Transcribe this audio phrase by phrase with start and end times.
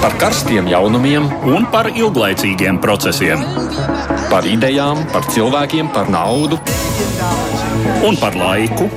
[0.00, 3.42] par karstiem jaunumiem un par ilglaicīgiem procesiem.
[4.30, 6.56] Par idejām, par cilvēkiem, par naudu
[8.06, 8.88] un par laiku.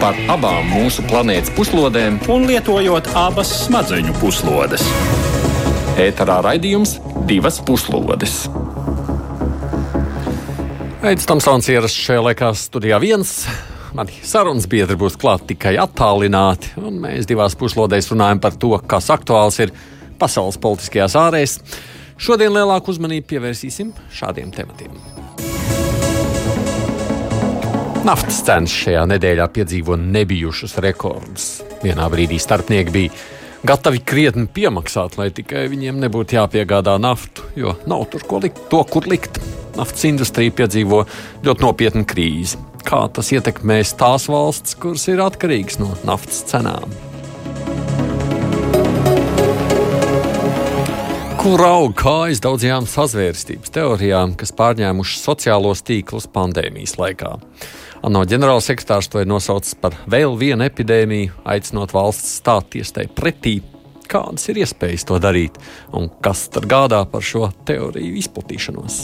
[0.00, 4.86] Par abām mūsu planētas puslodēm, un lietojot abas smadzeņu puslodes.
[6.00, 6.96] Ēterā raidījums
[7.28, 8.46] divas puslodes.
[11.00, 13.42] Aizsmeļamies, Tamsons ierasts šajā laikā studijā viens.
[13.96, 19.08] Mani sarunas biedri būs klāt tikai attālināti, un mēs divās puslodēs runājam par to, kas
[19.12, 19.72] aktuāls ir
[20.20, 21.58] pasaules politiskajās ārēs.
[22.20, 24.92] Šodien lielāku uzmanību pievērsīsim šādiem tematiem.
[28.00, 31.48] Naftas cenas šajā nedēļā piedzīvo nebijušus rekordus.
[31.82, 33.12] Vienā brīdī starpnieki bija
[33.68, 38.80] gatavi krietni piemaksāt, lai tikai viņiem nebūtu jāpiegādā naftu, jo nav tur ko likt, to,
[38.88, 39.40] kur likt.
[39.76, 41.04] Naftas industrija piedzīvo
[41.44, 42.60] ļoti nopietnu krīzi.
[42.88, 47.09] Kā tas ietekmēs tās valsts, kuras ir atkarīgas no naftas cenām?
[51.40, 57.30] Kur aug kājas daudzajām sazvērstības teorijām, kas pārņēmušas sociālos tīklus pandēmijas laikā.
[58.04, 63.62] ANO ģenerālsekretārs to ir nosaucis par vēl vienu epidēmiju, aicinot valsts stāties tai pretī.
[64.10, 65.56] Kādas ir iespējas to darīt,
[65.96, 68.98] un kas tad gādā par šo teoriju izplatīšanos?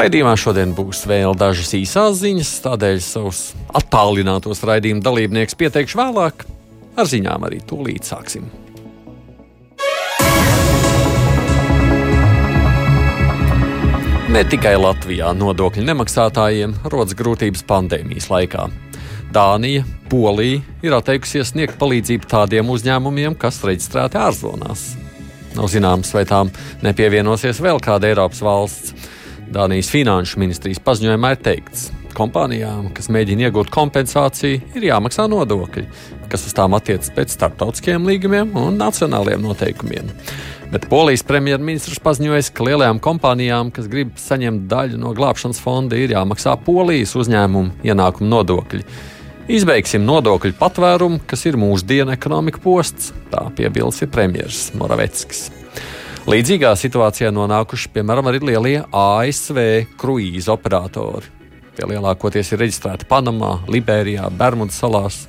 [0.00, 3.42] Raidījumā šodien būs vēl dažas īsās ziņas, tādēļ savus
[3.76, 6.46] attālinātos raidījumu dalībniekus pieteikšu vēlāk.
[6.98, 8.48] Ar ziņām arī tūlīt sāksim.
[14.30, 18.68] Ne tikai Latvijā nodokļu nemaksātājiem rodas grūtības pandēmijas laikā.
[19.34, 24.84] Dānija, Polija ir atteikusies sniegt palīdzību tādiem uzņēmumiem, kas reģistrēti ārzonās.
[25.56, 26.50] Nav zināms, vai tām
[26.86, 28.94] nepievienosies vēl kāda Eiropas valsts.
[29.50, 35.88] Dānijas finanšu ministrijas paziņojumā ir teikts, ka kompānijām, kas mēģina iegūt kompensāciju, ir jāmaksā nodokļi,
[36.30, 40.10] kas uz tām attiecas pēc starptautiskiem līgumiem un nacionāliem noteikumiem.
[40.70, 46.14] Bet Polijas premjerministrs paziņoja, ka lielajām kompānijām, kas grib saņemt daļu no glābšanas fonda, ir
[46.14, 48.84] jāmaksā Polijas uzņēmumu ienākumu nodokļi.
[49.50, 55.48] Izbeigsim nodokļu patvērumu, kas ir mūsdienu ekonomika posts, tā piebilst premjerministrs Moraveckis.
[56.30, 59.58] Līdzīgā situācijā nonākuši piemēram arī lielie ASV
[59.98, 61.26] kruīza operatori.
[61.74, 65.24] Tie lielākoties ir reģistrēti Panamā, Liberijā, Bermudu salās.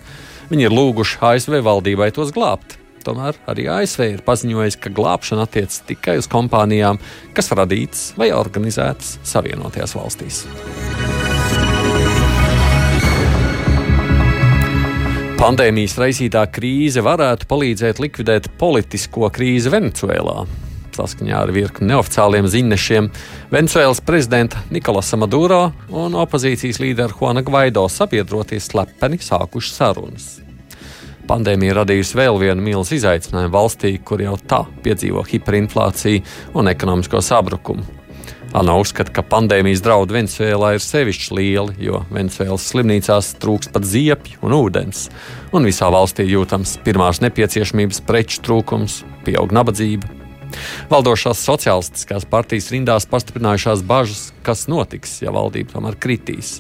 [0.52, 2.76] Viņi ir lūguši ASV valdībai tos glābt.
[3.06, 7.00] Tomēr arī ASV ir paziņojis, ka glābšana attiecas tikai uz kompānijām,
[7.34, 10.42] kas radītas vai organizētas Savienotajās valstīs.
[15.42, 20.44] Pandēmijas raisītā krīze varētu palīdzēt likvidēt politisko krīzi Venecuēlā.
[20.98, 23.10] Saskaņā ar virkni neoficiāliem ziņnešiem
[23.54, 30.30] Venecuēlas prezidenta Nikolasa Maduro un opozīcijas līdera Juana Gvaido sabiedroties slepeni sākuši sarunas.
[31.30, 38.02] Pandēmija radījusi vēl vienu milzu izaicinājumu valstī, kur jau tā piedzīvo hiperinflāciju un ekonomisko sabrukumu.
[38.52, 44.42] Ana uzskata, ka pandēmijas draudi Venecijā ir sevišķi lieli, jo Venecijas slimnīcās trūks pat ziepju
[44.44, 45.06] un ūdens,
[45.56, 50.21] un visā valstī jūtams pirmās nepieciešamības preču trūkums, pieaug nabadzība,
[50.92, 56.60] Valdošās sociālistiskās partijas rindās pastiprinājušās bažas, kas notiks, ja valdība tomēr kritīs.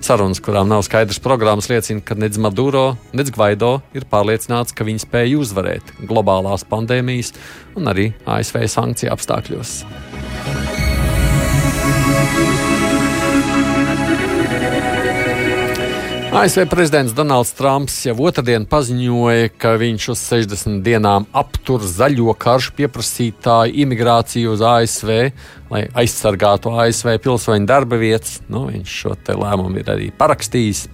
[0.00, 5.04] Sarunas, kurām nav skaidrs programmas, liecina, ka nedz Maduro, nedz Gvaido ir pārliecināts, ka viņi
[5.04, 7.34] spēj uzvarēt globālās pandēmijas
[7.76, 9.76] un arī ASV sankciju apstākļos.
[16.30, 22.76] ASV prezidents Donalds Trumps jau otrdien paziņoja, ka viņš uz 60 dienām aptur zaļo karšu
[22.78, 25.10] pieprasītāju imigrāciju uz ASV,
[25.72, 28.38] lai aizsargātu ASV pilsoņu darba vietas.
[28.46, 30.84] Nu, viņš šo lēmumu ir arī parakstījis.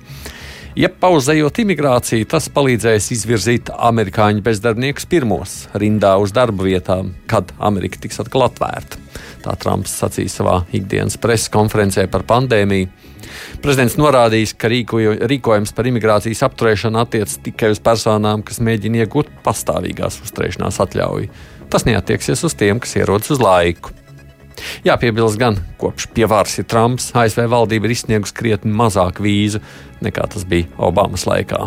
[0.80, 8.00] Ja pauzējot imigrāciju, tas palīdzēs izvirzīt amerikāņu bezdarbniekus pirmos rindā uz darba vietām, kad Amerika
[8.00, 9.04] tiks atkal atvērta.
[9.46, 12.88] Tā Trumps sacīja savā ikdienas preses konferencē par pandēmiju.
[13.62, 19.30] Prezidents norādījis, ka rīkoju, rīkojums par imigrācijas apturēšanu attiecas tikai uz personām, kas mēģina iegūt
[19.46, 21.30] pastāvīgās uzturēšanās atļauju.
[21.70, 23.94] Tas neatieksies uz tiem, kas ierodas uz laiku.
[24.86, 29.60] Jāpiebilst, gan kopš pie varas ir Trumps, ASV valdība ir izsniegusi krietni mazāk vīzu
[30.02, 31.66] nekā tas bija Obamas laikā.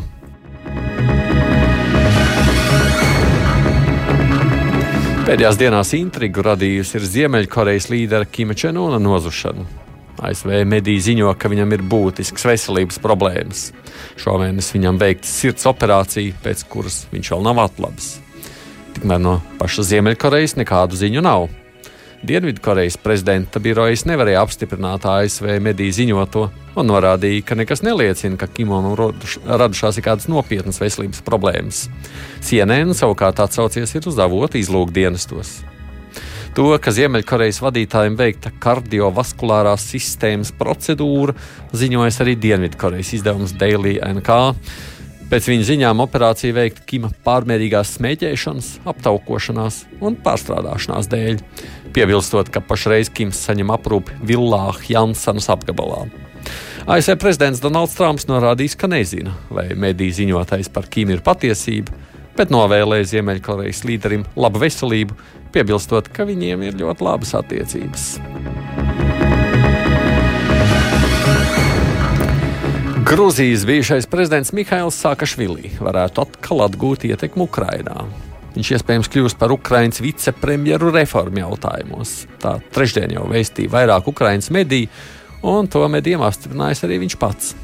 [5.30, 9.62] Pēdējās dienās intrigu radījusi ir Ziemeļkorejas līdera Kima Čenona nozušana.
[10.26, 13.68] ASV mediji ziņo, ka viņam ir būtisks veselības problēmas.
[14.18, 18.08] Šomēnes viņam veikta sirds operācija, pēc kuras viņš vēl nav atlabis.
[18.96, 21.46] Tikmēr no paša Ziemeļkorejas nekādu ziņu nav.
[22.19, 26.42] Dienvidkorejas prezidenta birojas nevarēja apstiprināt ASV mediju ziņoto
[26.80, 28.92] un norādīja, ka nekas neliecina, ka Kimam
[29.48, 31.86] radušās ir kādas nopietnas veselības problēmas.
[32.44, 35.62] CNN savukārt atsaucies uz avotu izlūkdienestos.
[36.57, 41.38] To, ka Ziemeļkorejas vadītājiem veikta kardiovaskulārās sistēmas procedūra,
[41.71, 44.42] ziņojas arī Dienvidkorejas izdevums Daily NK.
[45.30, 51.44] Pēc viņa ziņām operācija veikta Kima pārmērīgās smēķēšanas, aptaukošanās un pārstrādāšanās dēļ,
[51.94, 56.08] piebilstot, ka pašreiz Kims saņem aprūpi villā Jansanas apgabalā.
[56.90, 61.94] ASV prezidents Donalds Trumps norādījis, ka nezina, vai mediju ziņotais par Kimu ir patiesība,
[62.40, 65.20] bet novēlēja Ziemeļkorejas līderim labu veselību,
[65.54, 68.10] piebilstot, ka viņiem ir ļoti labas attiecības.
[73.09, 78.03] Grūzijas bijušais prezidents Mihails Sakašvili varētu atkal atgūt ietekmi Ukrajinā.
[78.53, 82.11] Viņš iespējams kļūs par Ukraiņas vicepremjeru reformu jautājumos.
[82.38, 84.91] Tā trešdien jau vēstīja vairāk Ukraiņas mediju,
[85.41, 87.56] un to medijiem apstiprinājis arī viņš pats.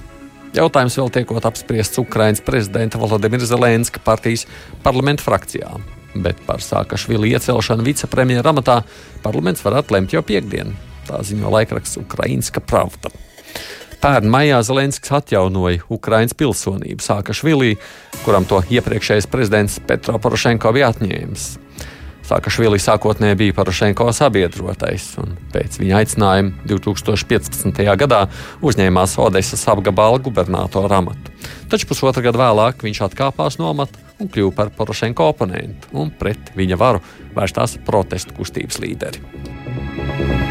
[0.58, 4.48] Jautājums vēl tiekot apspriests Ukraiņas prezidenta Volodimira Zelenska partijas
[4.82, 5.76] parlamenta frakcijā.
[6.26, 8.80] Bet par Sakašvili iecelšanu vicepremjera amatā
[9.22, 10.74] parlaments varētu lemt jau piekdien.
[11.06, 13.14] Tā ziņo laikraksts Ukraiņska Pravda.
[14.02, 17.76] Pērn maijā Zelenskis atjaunoja Ukraiņas pilsonību Sākašvilī,
[18.26, 21.48] kuram to iepriekšējais prezidents Petro Porošenko bija atņēmis.
[22.26, 27.84] Sākašvili sākotnēji bija Porošenko sabiedrotais, un pēc viņa aicinājuma 2015.
[28.02, 28.24] gadā
[28.66, 31.36] uzņēmās Odesas apgabala gubernatora amatu.
[31.70, 36.50] Taču pusotru gadu vēlāk viņš atkāpās no amata un kļuva par Porošenko oponentu, un pret
[36.58, 37.04] viņa varu
[37.38, 40.45] vērstās protestu kustības līderi.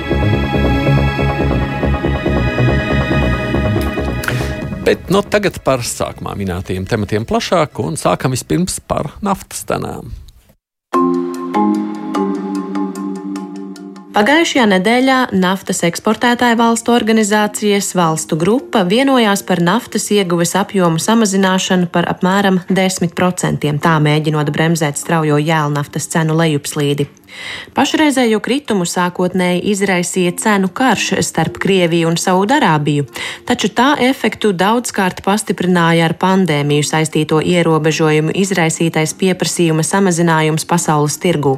[4.85, 10.11] Bet nu, tagad par sākumā minētajiem tematiem plašāk, un sākam vispirms par naftas cenām.
[14.15, 22.07] Pagājušajā nedēļā naftas eksportētāju valstu organizācijas valstu grupa vienojās par naftas ieguves apjomu samazināšanu par
[22.13, 27.09] apmēram 10%, tā mēģinot bremzēt straujo jēlnaftas cenu lejupslīdi.
[27.75, 33.09] Pašreizējo kritumu sākotnēji izraisīja cenu karš starp Krieviju un Saudarābiju,
[33.49, 41.57] taču tā efektu daudzkārt pastiprināja ar pandēmiju saistīto ierobežojumu izraisītais pieprasījuma samazinājums pasaules tirgū.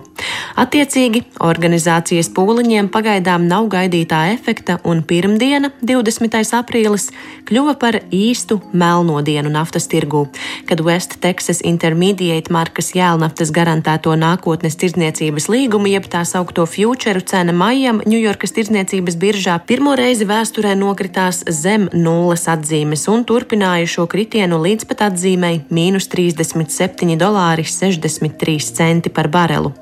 [0.57, 6.41] Attiecīgi, organizācijas pūliņiem pagaidām nav gaidītā efekta, un pirmdiena, 20.
[6.57, 7.11] aprīlis,
[7.45, 10.25] kļuva par īstu melno dienu naftas tirgū,
[10.71, 17.19] kad West Texas Intermediate markas jēlnaftas garantēto nākotnes tirdzniecības līgumu līgumu, jeb tā saukto future
[17.27, 24.07] cena maijam Ņujorkas tirdzniecības biržā pirmo reizi vēsturē nokritās zem nulles atzīmes un turpināja šo
[24.07, 29.73] kritienu līdz pat atzīmei- mīnus 37,63 centi par barelu.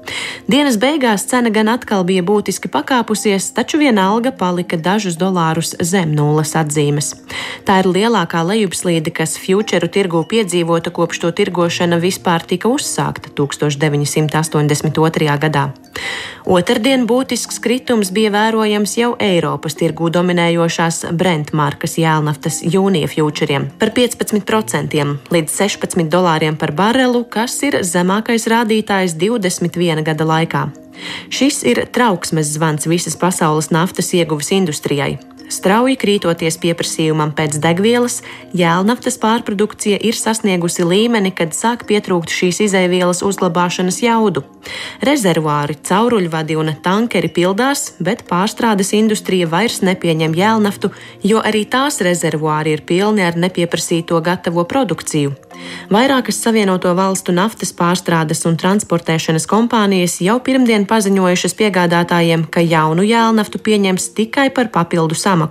[0.48, 6.54] Dienas beigās cena gan atkal bija būtiski pakāpusies, taču vienalga palika dažus dolārus zem nulles
[6.54, 7.14] atzīmes.
[7.66, 15.38] Tā ir lielākā lejupslīde, kas future tirgu piedzīvota kopš to tirgošana vispār tika uzsākta 1982.
[15.38, 15.74] gadā.
[16.44, 23.94] Otradien būtisks kritums bija vērojams jau Eiropas tirgū dominējošās Brent markas jēlnaftas jūnija futuriem par
[23.97, 25.00] 15%
[25.32, 30.67] līdz 16 dolāriem par barelu, kas ir zemākais rādītājs 21 gada laikā.
[31.32, 35.17] Šis ir trauksmes zvans visas pasaules naftas ieguves industrijai.
[35.54, 38.16] Strauji krītoties pieprasījumam pēc degvielas,
[38.58, 44.42] jēlnaftas pārprodukcija ir sasniegusi līmeni, kad sāk pietrūkt šīs izēvielas uzglabāšanas jaudu.
[45.04, 50.90] Rezervuāri, cauruļvadi un tankeri pildās, bet pārstrādes industrija vairs nepieņem jēlnaftu,
[51.23, 55.37] jo arī tās rezervuāri ir pilni ar nepieprasīto gatavo produkciju.
[55.94, 63.62] Vairākas Savienoto Valstu naftas pārstrādes un transportēšanas kompānijas jau pirmdien paziņojušas piegādātājiem, ka jaunu jēlnaftu
[63.62, 65.43] pieņems tikai par papildu samaksu.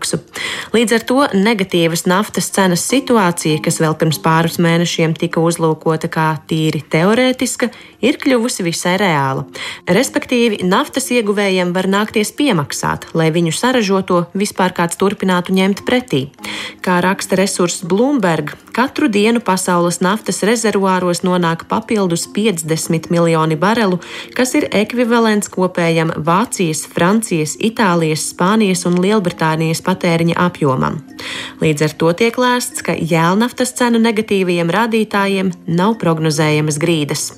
[0.74, 6.28] Līdz ar to negatīvas naftas cenas situācija, kas vēl pirms pāris mēnešiem tika uzlūkota kā
[6.50, 7.70] tīri teorētiska,
[8.04, 9.46] ir kļuvusi visai reāla.
[9.88, 16.26] Respektīvi, naftas ieguvējiem var nākties piemaksāt, lai viņu saražoto vispār kāds turpinātu ņemt pretī.
[16.84, 24.00] Kā raksta resurss Bloomberg, katru dienu pasaules naftas rezervuāros nonāk papildus 50 miljoni barelu,
[24.34, 31.00] kas ir ekvivalents kopējam Vācijas, Francijas, Itālijas, Spānijas un Lielbritānijas patēriņa apjomam.
[31.62, 37.30] Līdz ar to tiek lēsts, ka jēlnaftas cenu negatīvajiem rādītājiem nav prognozējamas grīdas.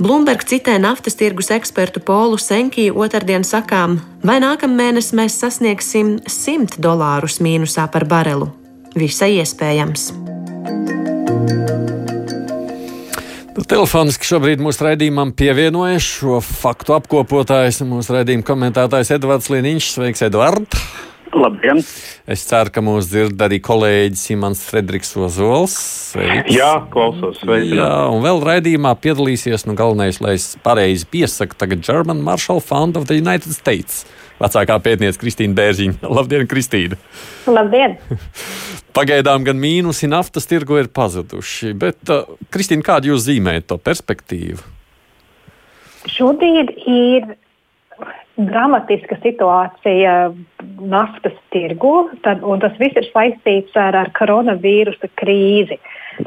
[0.00, 7.38] Bloomberg citē naftas tirgus ekspertu Polu Senkiju otrdien sakām, vai nākamnēnes mēs sasniegsim 100 dolārus
[7.44, 8.50] mīnusā par barelu.
[8.96, 10.29] Visai iespējams.
[13.70, 19.92] Telefoniski šobrīd mūsu raidījumam pievienojas šo faktu apkopotājs un mūsu raidījuma komentētājs Edvards Liniņš.
[19.94, 20.80] Sveiks, Edvards!
[21.30, 21.78] Labdien!
[22.26, 25.76] Es ceru, ka mūs dzird arī kolēģis Imants Frederiks Ozols.
[26.10, 26.50] Sveiks.
[26.50, 27.38] Jā, klausos.
[27.44, 27.70] Sveiks.
[27.78, 32.98] Jā, un vēl raidījumā piedalīsies, nu galvenais, lai es pareizi piesaku, tagad German Marshall Fund
[32.98, 34.02] of the United States.
[34.42, 36.00] Vecākā pētniece Kristīna Bērziņa.
[36.10, 36.98] Labdien, Kristīna!
[37.46, 38.00] Labdien!
[38.96, 44.64] Pagaidām gan mīnusi naftas tirgu ir pazuduši, bet, uh, Kristīna, kādu jūs zīmējat to perspektīvu?
[46.10, 47.28] Šobrīd ir
[48.40, 50.14] dramatiska situācija
[50.80, 55.76] naftas tirgu, tad, un tas viss ir saistīts ar, ar koronavīrusa krīzi.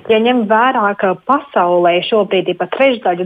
[0.10, 3.26] Ja ņem vērā, ka pasaulē šobrīd ir pat trešdaļa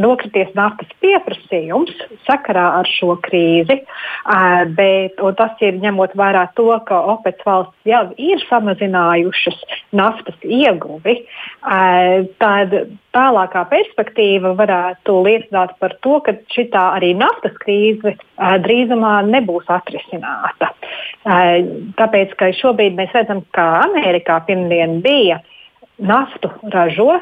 [0.00, 1.92] nokrities naftas pieprasījums
[2.26, 3.78] sakarā ar šo krīzi,
[4.78, 9.60] bet tas ir ņemot vērā to, ka OPEC valsts jau ir samazinājušas
[9.96, 11.18] naftas ieguvi,
[12.42, 12.74] tad
[13.16, 20.72] tālākā perspektīva varētu liecināt par to, ka šī arī naftas krīze drīzumā nebūs atrisināta.
[21.98, 25.40] Tāpēc, ka šobrīd mēs redzam, ka Amerikā pirmdien bija
[25.98, 27.18] naftu ražo,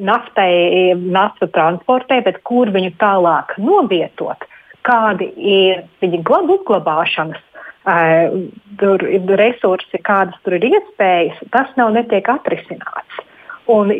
[0.00, 4.46] naftai, naftu transportē, bet kur viņu tālāk novietot,
[4.84, 7.40] kādi ir viņa glab uzglabāšanas
[7.88, 13.22] uh, resursi, kādas tur ir iespējas, tas nav netiek atrisināts.
[13.68, 13.92] Un,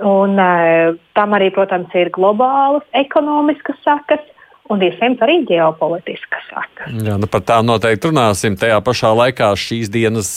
[0.00, 4.22] un, uh, tam arī, protams, ir globālas ekonomiskas sakas,
[4.70, 6.94] un iespējams arī ģeopolitiskas sakas.
[7.06, 8.56] Jā, nu par tām noteikti runāsim.
[8.60, 10.32] Tajā pašā laikā šīs dienas,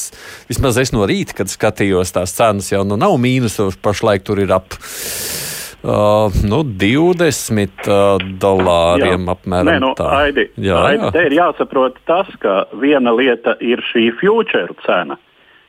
[0.49, 4.53] vismaz es no rīta, kad skatījos tās cenas, jau nu nav mīnusos, pašlaik tur ir
[4.55, 4.77] ap.
[5.83, 9.33] Uh, nu, 20 uh, dolāriem jā.
[9.33, 9.67] apmēram.
[9.67, 11.09] Nē, nu, tā Aidi, jā, Aidi, jā.
[11.11, 15.19] Te ir jāsaprot tas, ka viena lieta ir šī future cena.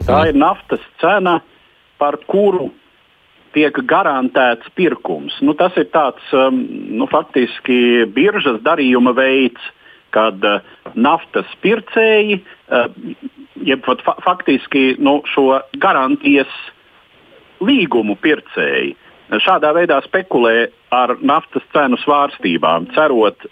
[0.04, 0.28] Tā mm.
[0.30, 1.40] ir naftas cena,
[1.98, 2.68] par kuru
[3.54, 5.36] tiek garantēts pirkums.
[5.44, 6.60] Nu, tas ir tāds um,
[6.98, 9.62] nu, faktiski biržas darījuma veids,
[10.14, 10.62] kad uh,
[10.94, 12.88] naftas pircēji, uh,
[13.66, 16.50] jeb fa faktiski nu, šo garantijas
[17.64, 18.94] līgumu pircēji,
[19.42, 23.46] šādā veidā spekulē ar naftas cenu svārstībām, cerot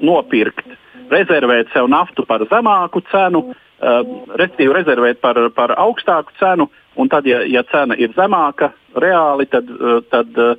[0.00, 0.68] nopirkt,
[1.10, 4.00] rezervēt sev naftu par zemāku cenu, uh,
[4.36, 9.68] respektīvi rezervēt par, par augstāku cenu, un tad, ja, ja cena ir zemāka, reāli, tad,
[9.70, 10.56] eh, tad eh,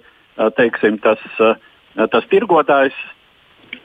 [0.58, 2.96] teiksim, tas, eh, tas tirgotājs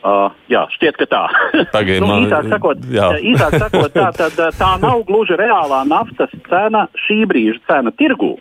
[0.06, 1.20] Uh, jā, šķiet, ka tā.
[1.74, 2.80] Tagad, nu, īsāk sakot,
[3.26, 8.32] īsāk sakot tā, tad, tā nav gluži reālā naftas cena, šī brīža cena tirgū.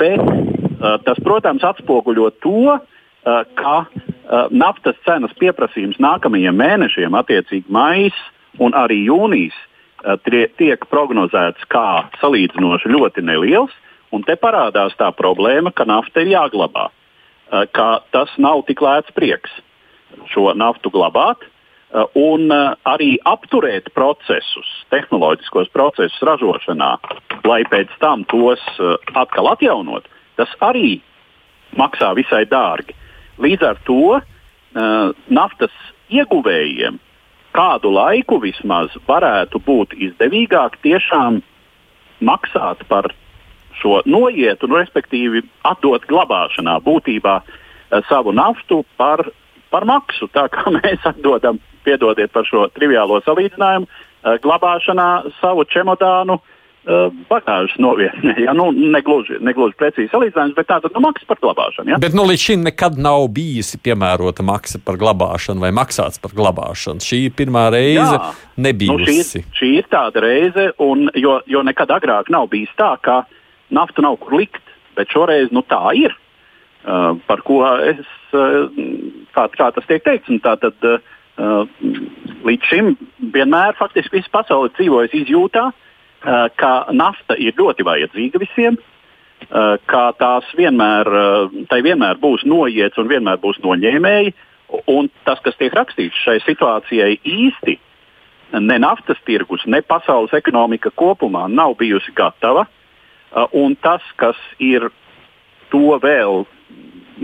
[0.00, 7.72] Bet uh, tas, protams, atspoguļo to, uh, ka uh, naftas cenas pieprasījums nākamajiem mēnešiem, attiecīgi
[7.72, 8.20] maijs
[8.62, 9.73] un arī jūnijas, uh,
[10.58, 13.72] tiek prognozēts kā salīdzinoši ļoti neliels.
[14.14, 19.10] Un te parādās tā problēma, ka nafta ir jāglabā, eh, ka tas nav tik lēts
[19.14, 19.50] prieks
[20.30, 21.42] šo naftu glabāt.
[21.94, 26.98] Eh, un eh, arī apturēt procesus, tehnoloģiskos procesus ražošanā,
[27.44, 28.60] lai pēc tam tos
[29.14, 30.04] atkal atjaunot,
[30.36, 31.00] tas arī
[31.76, 32.94] maksā visai dārgi.
[33.38, 34.20] Līdz ar to
[35.30, 35.70] naftas
[36.10, 36.98] ieguvējiem
[37.54, 41.40] kādu laiku vismaz varētu būt izdevīgāk tiešām
[42.24, 43.12] maksāt par
[43.80, 49.24] šo noietu, nu, respektīvi atdot glabāšanā būtībā eh, savu naftu par,
[49.70, 50.30] par maksu.
[50.34, 55.08] Tā kā mēs atdodam, piedodiet par šo triviālo salīdzinājumu, eh, glabāšanā
[55.40, 56.50] savu čemodānu uh,
[56.84, 58.34] bagāžas novietnē.
[58.44, 58.52] Ja?
[58.56, 61.94] Nu, negluži, negluži precīzi salīdzinājums, bet tāda nu, maksa par glabāšanu.
[61.94, 61.98] Ja?
[62.02, 67.04] Bet nu, līdz šim nekad nav bijusi piemērota maksa par glabāšanu vai maksāts par glabāšanu.
[67.04, 68.18] Šī ir pirmā reize,
[68.60, 68.92] nebija.
[68.92, 73.22] Nu, šī, šī ir tāda reize, un, jo, jo nekad agrāk nav bijis tā, ka
[73.72, 74.60] naftu nav kur likt.
[74.94, 76.12] Bet šoreiz nu, tā ir.
[76.84, 78.04] Uh, par ko es,
[78.36, 78.68] uh,
[79.32, 81.64] kā, kā tas tiek teikts, tā tad uh,
[82.44, 82.92] līdz šim
[83.32, 85.83] vienmēr faktiski visa pasaule ir dzīvojusi izjūtā, uh,
[86.24, 93.00] ka nafta ir ļoti vajadzīga visiem, uh, ka tās vienmēr, uh, tai vienmēr būs noiets
[93.00, 94.34] un vienmēr būs noņēmēji.
[94.90, 97.76] Un tas, kas tiek rakstīts šai situācijai īsti,
[98.58, 102.64] ne naftas tirgus, ne pasaules ekonomika kopumā nav bijusi gatava
[103.52, 104.88] un tas, kas ir
[105.72, 106.44] to vēl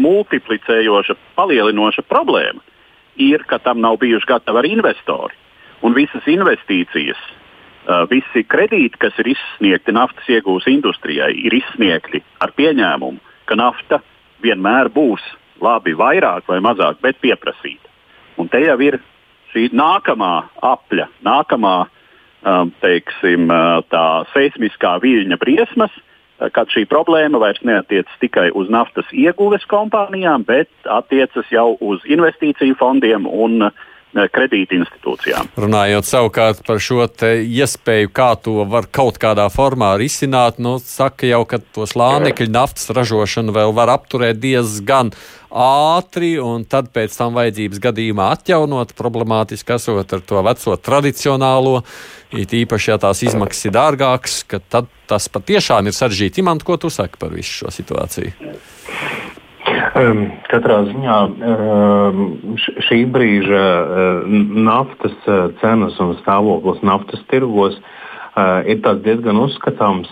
[0.01, 2.63] multiplicējoša, palielinoša problēma,
[3.21, 5.37] ir, ka tam nav bijuši gatavi arī investori.
[5.87, 7.21] Un visas investīcijas,
[8.11, 14.01] visi kredīti, kas ir izsniegti naftas iegūs industrijai, ir izsniegti ar pieņēmumu, ka nafta
[14.45, 15.25] vienmēr būs
[15.61, 17.89] labi vairāk vai mazāk, bet pieprasīta.
[18.41, 19.01] Un te jau ir
[19.53, 21.75] šī nākamā apļa, nākamā
[22.81, 23.51] teiksim,
[23.93, 25.93] tā seismiskā viļņa briesmas,
[26.57, 32.79] kad šī problēma vairs neatiecas tikai uz naftas ieguves kompānijām, bet attiecas jau uz investīciju
[32.81, 33.75] fondiem un uh,
[34.13, 35.51] kredīti institūcijām.
[35.61, 41.45] Runājot savukārt par šo iespēju, kā to var kaut kādā formā risināt, nu, saka jau,
[41.49, 45.13] ka to slānekļa naftas ražošanu vēl var apturēt diezgan
[45.51, 51.81] ātri, un tad pēc tam vajadzības gadījumā atjaunot problemātiski esot ar to veco tradicionālo,
[52.31, 56.45] it īpaši, ja tās izmaksas ir dārgākas, tad tas patiešām ir sarežģīti.
[56.45, 58.55] Imant, ko tu saki par visu šo situāciju?
[60.51, 61.17] Katrā ziņā
[62.87, 63.65] šī brīža
[64.65, 70.09] naftas uh, cenas un stāvoklis naftas tirgos uh, ir diezgan uzskatāms.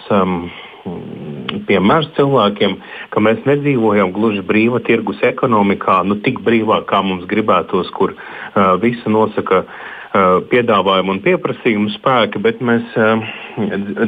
[1.68, 2.78] Piemērs cilvēkiem,
[3.12, 8.76] ka mēs nedzīvojam gluži brīva tirgus ekonomikā, nu tik brīvā, kā mums gribētos, kur uh,
[8.80, 13.20] visu nosaka uh, Uh, piedāvājumu un pieprasījumu spēki, bet mēs uh,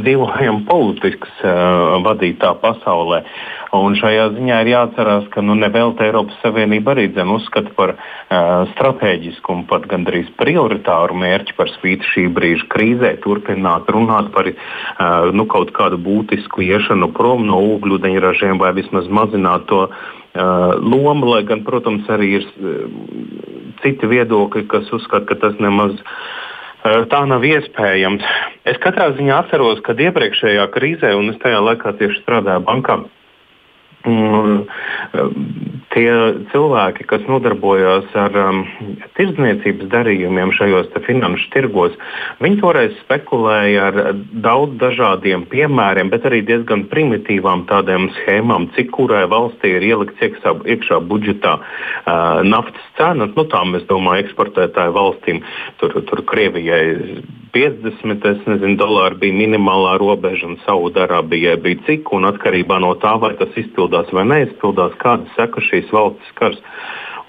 [0.01, 3.19] dzīvojam politiskas uh, vadītā pasaulē.
[3.77, 7.93] Un šajā ziņā ir jāatcerās, ka nu, nevelta Eiropas Savienība arī dzen, uzskata par
[8.73, 14.51] strateģisku un pat gandrīz prioritāru mērķi par spīti šī brīža krīzē, turpināt runāt par
[15.31, 21.43] nu, kaut kādu būtisku iešanu prom no ūgļūdeņražiem vai vismaz mazināt to uh, lomu, lai
[21.43, 22.45] gan, protams, arī ir
[23.83, 28.27] citi viedokļi, kas uzskata, ka tas nemaz eh, tā nav iespējams.
[28.69, 33.01] Es katrā ziņā atceros, kad iepriekšējā krīzē, un es tajā laikā tieši strādāju bankā,
[34.09, 34.63] Un,
[35.93, 36.13] tie
[36.53, 38.61] cilvēki, kas nodarbojās ar um,
[39.19, 41.99] tirdzniecības darījumiem šajos finanšu tirgos,
[42.41, 43.99] viņi toreiz spekulēja ar
[44.47, 50.55] daudz dažādiem piemēriem, bet arī diezgan primitīvām tādām schēmām, cik kurai valstī ir ielikts iekšā,
[50.77, 53.37] iekšā budžetā uh, naftas cenas.
[53.37, 55.45] Nu, tā mēs domājam, eksportētāju valstīm,
[55.83, 57.21] tur, tur Krievijai
[57.55, 63.33] 50 nezinu, dolāri bija minimālā robeža, un Saudārābijai bija cik, un atkarībā no tā, vai
[63.41, 66.61] tas izpildās vai neizpildās, kādas sekas šīs valsts skars.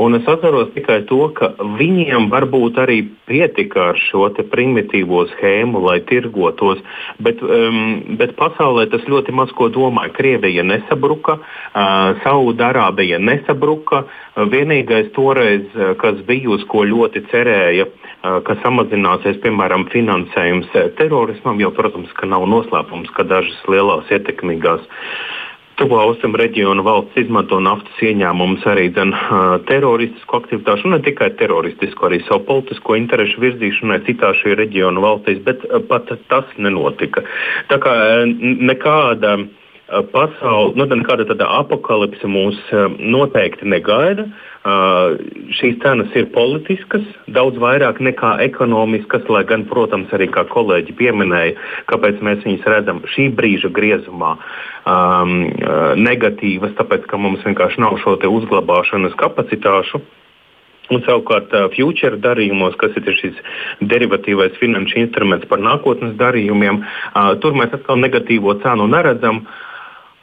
[0.02, 6.00] Un es atceros tikai to, ka viņiem varbūt arī pietika ar šo primitīvo schēmu, lai
[6.10, 6.82] tirgotos,
[7.22, 10.14] bet, um, bet pasaulē tas ļoti maz ko domāja.
[10.16, 14.06] Krievija nesabruka, uh, Saudārābija nesabruka.
[14.32, 15.68] Vienīgais toreiz,
[16.00, 22.30] kas bija, uz ko ļoti cerēja, uh, ka samazināsies, piemēram, finansējums terorismam, jo, protams, ka
[22.32, 25.41] nav noslēpums, ka dažas lielās ietekmīgās uh,
[25.82, 31.32] Tuvo austrumu reģionu valsts izmanto naftas ieņēmumus arī dzen, uh, teroristisku aktivitāšu, un ne tikai
[31.40, 37.26] teroristisku, arī savu politisko interesu virzīšanai citās šī reģiona valstīs, bet uh, pat tas nenotika.
[37.72, 37.96] Tā kā
[38.30, 39.40] nekāda
[40.12, 42.60] pasaule, nu, nekāda tāda apakalipse mūs
[43.00, 44.28] noteikti negaida.
[44.62, 45.18] Uh,
[45.58, 47.02] šīs cenas ir politiskas,
[47.34, 51.56] daudz vairāk nekā ekonomiskas, lai gan, protams, arī kā kolēģi pieminēja,
[51.90, 55.50] kāpēc mēs viņus redzam šī brīža griezumā um,
[55.98, 60.04] negatīvas, tāpēc ka mums vienkārši nav šo uzglabāšanas kapacitāšu.
[60.92, 63.38] Un savukārt, future darījumos, kas ir šis
[63.80, 69.42] derivatīvais finanšu instruments par nākotnes darījumiem, uh, tur mēs atkal negatīvo cenu neredzam.
[69.42, 69.68] Uh,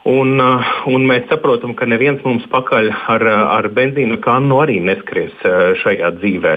[0.07, 3.23] Un, uh, un mēs saprotam, ka neviens mums pakaļ ar,
[3.59, 6.53] ar benzīna kannu arī neskries uh, šajā dzīvē,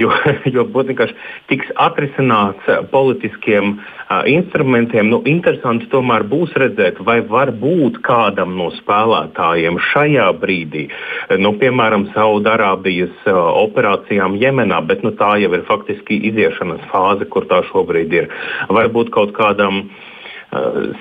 [0.00, 0.08] jo,
[0.54, 1.12] jo vienkārši
[1.52, 5.10] tiks atrisināts politiskiem uh, instrumentiem.
[5.12, 10.88] Nu, interesanti tomēr būs redzēt, vai var būt kādam no spēlētājiem šajā brīdī,
[11.36, 17.60] nu, piemēram, Saudārābijas operācijām Jemenā, bet nu, tā jau ir faktiski iziešanas fāze, kur tā
[17.68, 18.32] šobrīd ir.
[18.72, 20.04] Varbūt kaut kādam uh,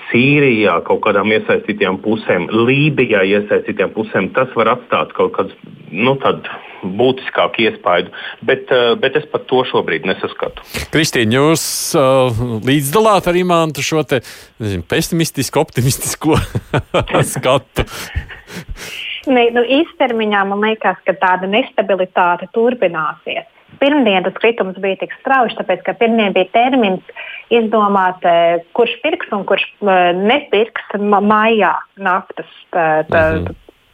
[0.09, 6.15] Sīrijā kaut kādām iesaistītām pusēm, Lībijā iesaistītām pusēm, tas var atstāt kaut kādu nu,
[6.85, 8.11] būtiskāku iespaidu,
[8.45, 8.69] bet,
[9.01, 10.65] bet es pat to šobrīd nesaskatu.
[10.93, 11.65] Kristīna, jūs
[11.97, 14.21] uh, līdzdalāt ar Imantu šo te,
[14.61, 16.37] nezinu, pesimistisku, optimistisko
[17.35, 17.87] skatu?
[19.25, 23.49] Ne, nu, īstermiņā man liekas, ka tāda nestabilitāte turpināsies.
[23.81, 27.03] Pirmdien tas kritums bija tik strauji, tāpēc ka pirmdien bija termins
[27.53, 33.25] izdomāt, eh, kurš pirks un kurš eh, nepirks maijā naftas tā, tā,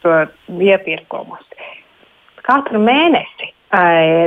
[0.04, 0.20] tā,
[0.72, 1.44] iepirkumus.
[2.41, 3.54] Katru mēnesi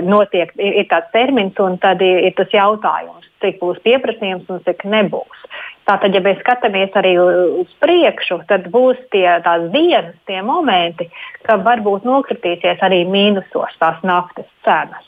[0.08, 4.62] notiek, ir, ir tāds termins, un tad ir, ir tas jautājums, cik būs pieprasījums un
[4.64, 5.42] cik nebūs.
[5.84, 9.26] Tātad, ja mēs skatāmies arī uz priekšu, tad būs tie,
[9.74, 11.10] dienas, tie momenti,
[11.44, 15.04] kad varbūt nokritīsies arī mīnusos tās naftas cenas.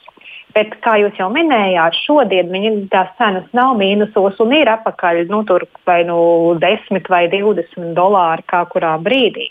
[0.56, 5.42] Bet, kā jūs jau minējāt, šodien viņi, tās cenas nav mīnusos un ir apakaļ nu,
[5.48, 6.18] tur, vai nu
[6.62, 9.50] 10 vai 20 dolāri kā kurā brīdī.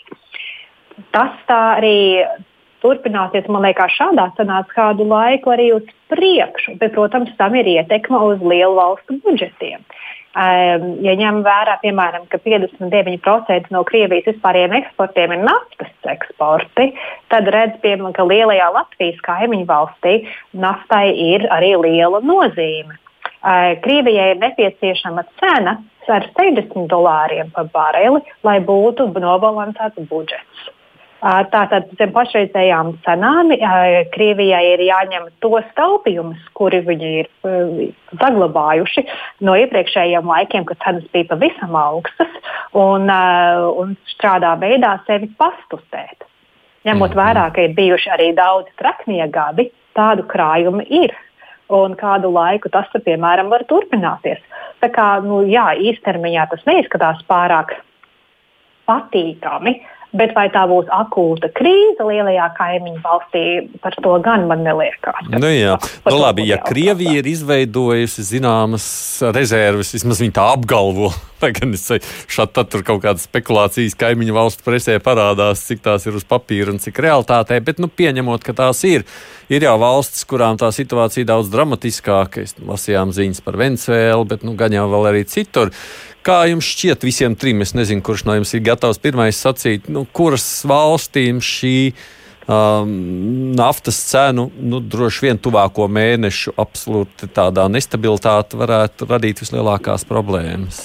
[1.14, 2.24] Tas tā arī
[2.82, 8.20] turpināsies, man liekas, šādā cenās kādu laiku arī uz priekšu, bet, protams, tam ir ietekme
[8.32, 9.86] uz lielu valstu budžetiem.
[10.36, 16.90] Ja ņem vērā, piemēram, ka 59% no Krievijas vispārējiem eksportiem ir naftas eksporti,
[17.32, 20.18] tad redz, piemēram, ka lielajā Latvijas kaimiņu valstī
[20.52, 22.98] naftai ir arī liela nozīme.
[23.80, 25.78] Krievijai ir nepieciešama cena
[26.12, 30.68] ar 60 dolāriem par bareli, lai būtu nobalansēts budžets.
[31.26, 33.48] Tātad zem pašreizējām cenām
[34.14, 37.30] Krievijai ir jāņem tos taupījumus, kuri viņi ir
[38.20, 39.02] saglabājuši
[39.46, 42.36] no iepriekšējiem laikiem, kad cenas bija pavisam augstas,
[42.78, 46.28] un, un šādā veidā sevi pastustēt.
[46.86, 47.18] Ņemot mhm.
[47.18, 51.16] vērā, ka ir bijuši arī daudzi traknie gadi, tādu krājumu ir.
[51.74, 54.38] Un kādu laiku tas, piemēram, var turpināties.
[54.78, 57.72] Tā kā nu, jā, īstermiņā tas neizskatās pārāk
[58.86, 63.44] patīkami, uh, Bet vai tā būs akūta krīze lielajā kaimiņu valstī,
[63.82, 65.18] par to gan man neliekas.
[65.32, 65.76] Nu, jā,
[66.06, 68.86] nu, labi, ja Krievija ir izveidojusi zināmas
[69.36, 71.86] rezerves, vismaz viņi tā apgalvo, lai gan es
[72.32, 76.80] šādi tur kaut kādas spekulācijas kaimiņu valstu presē parādās, cik tās ir uz papīra un
[76.82, 79.06] cik realitātē, bet nu, pieņemot, ka tās ir,
[79.52, 82.46] ir jau valstis, kurām tā situācija daudz dramatiskāka.
[82.66, 85.74] Lasījām ziņas par Venecuēlu, bet nu, gan jau vēl arī citur.
[86.26, 87.60] Kā jums šķiet, visiem trim?
[87.62, 91.76] Es nezinu, kurš no jums ir gatavs pirmais sacīt, nu, kuras valstīm šī
[92.50, 92.90] um,
[93.54, 100.82] naftas cenu nu, droši vien tuvāko mēnešu absolūti tādā nestabilitāte varētu radīt vislielākās problēmas.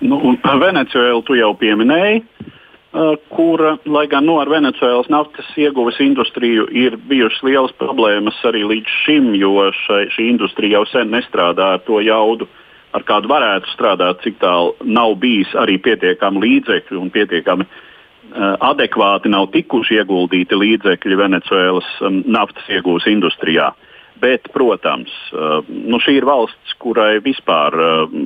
[0.00, 6.70] Nu, Venecuēlu tu jau pieminēji, uh, kur, lai gan nu, ar Venecijas naftas ieguves industriju
[6.72, 11.84] ir bijušas lielas problēmas arī līdz šim, jo šai, šī industrija jau sen nestrādā ar
[11.84, 12.48] to jaudu,
[12.96, 19.32] ar kādu varētu strādāt, cik tālu nav bijis arī pietiekami līdzekļi un pietiekami uh, adekvāti
[19.32, 23.72] nav tikuši ieguldīti līdzekļi Venecijas um, naftas iegūs industrijā.
[24.20, 28.16] Bet, protams, uh, nu šī ir valsts, kurai vispār uh,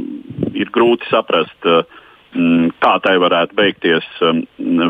[0.55, 1.83] ir grūti saprast, uh,
[2.81, 4.45] kā tai varētu beigties um,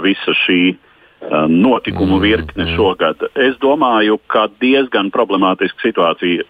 [0.05, 0.77] visa šī
[1.21, 2.77] notikumu mm, virkne mm.
[2.79, 3.27] šogad.
[3.37, 6.47] Es domāju, ka diezgan problemātiska situācija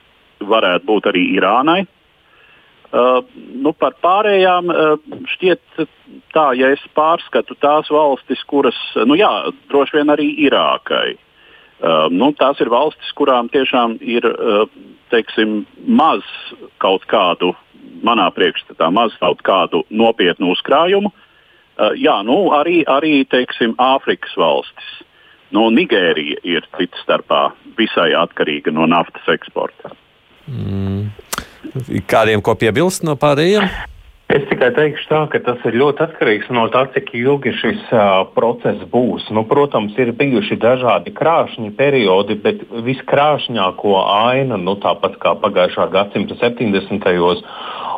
[0.47, 1.81] varētu būt arī Irānai.
[2.91, 3.21] Uh,
[3.63, 5.83] nu, par pārējām uh, šķiet
[6.35, 9.31] tā, ja es pārskatu tās valstis, kuras, nu jā,
[9.71, 11.15] droši vien arī Irākai.
[11.15, 14.27] Uh, nu, tās ir valstis, kurām tiešām ir
[15.15, 16.27] teiksim, maz
[16.83, 17.53] kaut kādu,
[18.03, 21.11] manā priekšstatā, maz kaut kādu nopietnu uzkrājumu.
[21.97, 24.91] Jā, nu, arī, arī teiksim, Āfrikas valstis.
[25.55, 27.49] Nu, Nigērija ir cits starpā
[27.79, 29.95] visai atkarīga no naftas eksporta.
[30.47, 31.09] Mm.
[32.11, 33.67] Kādiem ko piebilst no pārējiem?
[34.31, 38.21] Es tikai teikšu, tā, ka tas ir ļoti atkarīgs no tā, cik ilgi šis uh,
[38.37, 39.25] process būs.
[39.35, 46.39] Nu, protams, ir bijuši dažādi krāšņi periodi, bet viskrāšņāko ainu, nu, tāpat kā pagājušā gadsimta
[46.39, 47.03] 70.
[47.03, 47.43] gados,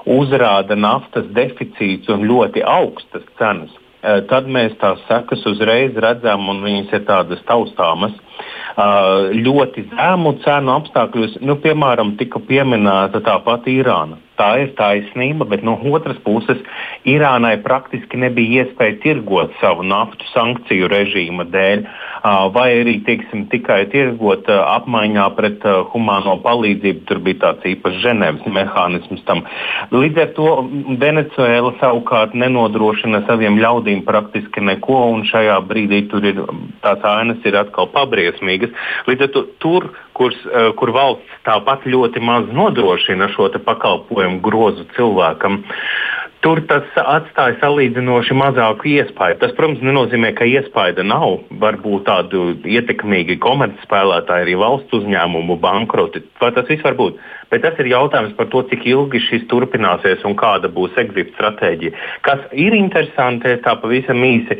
[0.08, 3.76] uzrāda naftas deficīts un ļoti augstas cenas.
[4.00, 8.16] Uh, tad mēs tās sekas uzreiz redzam, un viņas ir tādas taustāmas.
[8.16, 8.31] Uh,
[8.76, 15.64] ļoti zemu cenu apstākļos, nu, piemēram, tika pieminēta tā pati Irāna tā ir taisnība, bet
[15.66, 16.60] no otras puses
[17.08, 21.82] Irānai praktiski nebija iespēja tirgot savu naftu sankciju režīma dēļ,
[22.54, 27.02] vai arī teiksim, tikai tirgot apmaiņā pret humāno palīdzību.
[27.08, 29.42] Tur bija tāds īpašs Ženēvas mehānisms tam.
[29.90, 30.52] Līdz ar to
[31.02, 36.44] Venecuēla savukārt nenodrošina saviem ļaudīm praktiski neko, un šajā brīdī tur ir
[36.86, 38.70] tās ainas ir atkal pabriesmīgas.
[39.10, 44.86] Līdz ar to tur kurs, eh, kur valsts tāpat ļoti maz nodrošina šo pakalpojumu grozu
[44.96, 45.62] cilvēkam.
[46.42, 49.36] Tur tas atstāja salīdzinoši mazāku iespēju.
[49.38, 51.44] Tas, protams, nenozīmē, ka iespēja nav.
[51.62, 56.24] Varbūt tādu ietekmīgi komercspēlētāji, arī valsts uzņēmumu bankroti.
[56.42, 57.20] Tas viss var būt?
[57.52, 61.92] Bet tas ir jautājums par to, cik ilgi šis turpināsies un kāda būs exit stratēģija.
[62.24, 64.56] Kas ir interesanti, tā pavisam īsi,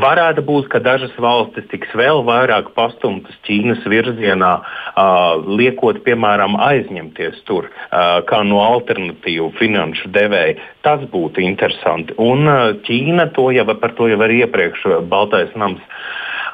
[0.00, 7.44] varētu būt, ka dažas valstis tiks vēl vairāk pastumtas Ķīnas virzienā, uh, liekot, piemēram, aizņemties
[7.44, 10.56] tur uh, kā no alternatīvu finanšu devēja.
[10.86, 12.16] Tas būtu interesanti.
[12.16, 15.82] Un uh, Ķīna to jau par to jau arī iepriekš Baltais nams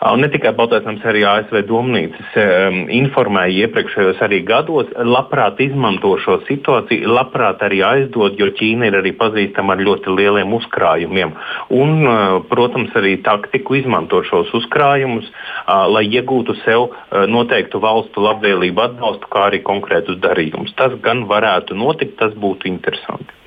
[0.04, 6.36] Un ne tikai Baltāsnams, arī ASV domnīcas um, informēja iepriekšējos arī gados, labprāt izmanto šo
[6.44, 11.32] situāciju, labprāt arī aizdod, jo Ķīna ir arī pazīstama ar ļoti lieliem uzkrājumiem.
[11.78, 12.18] Un, uh,
[12.50, 19.32] protams, arī taktiku izmanto šos uzkrājumus, uh, lai iegūtu sev uh, noteiktu valstu labvēlību atbalstu,
[19.32, 20.76] kā arī konkrētus darījumus.
[20.76, 23.45] Tas gan varētu notikt, tas būtu interesanti.